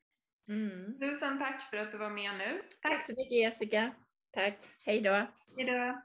[0.48, 1.00] Mm.
[1.00, 2.62] Tusen tack för att du var med nu.
[2.82, 3.92] Tack, tack så mycket Jessica.
[4.32, 4.58] Tack.
[4.86, 5.28] Hej då.
[5.58, 6.02] Hej då.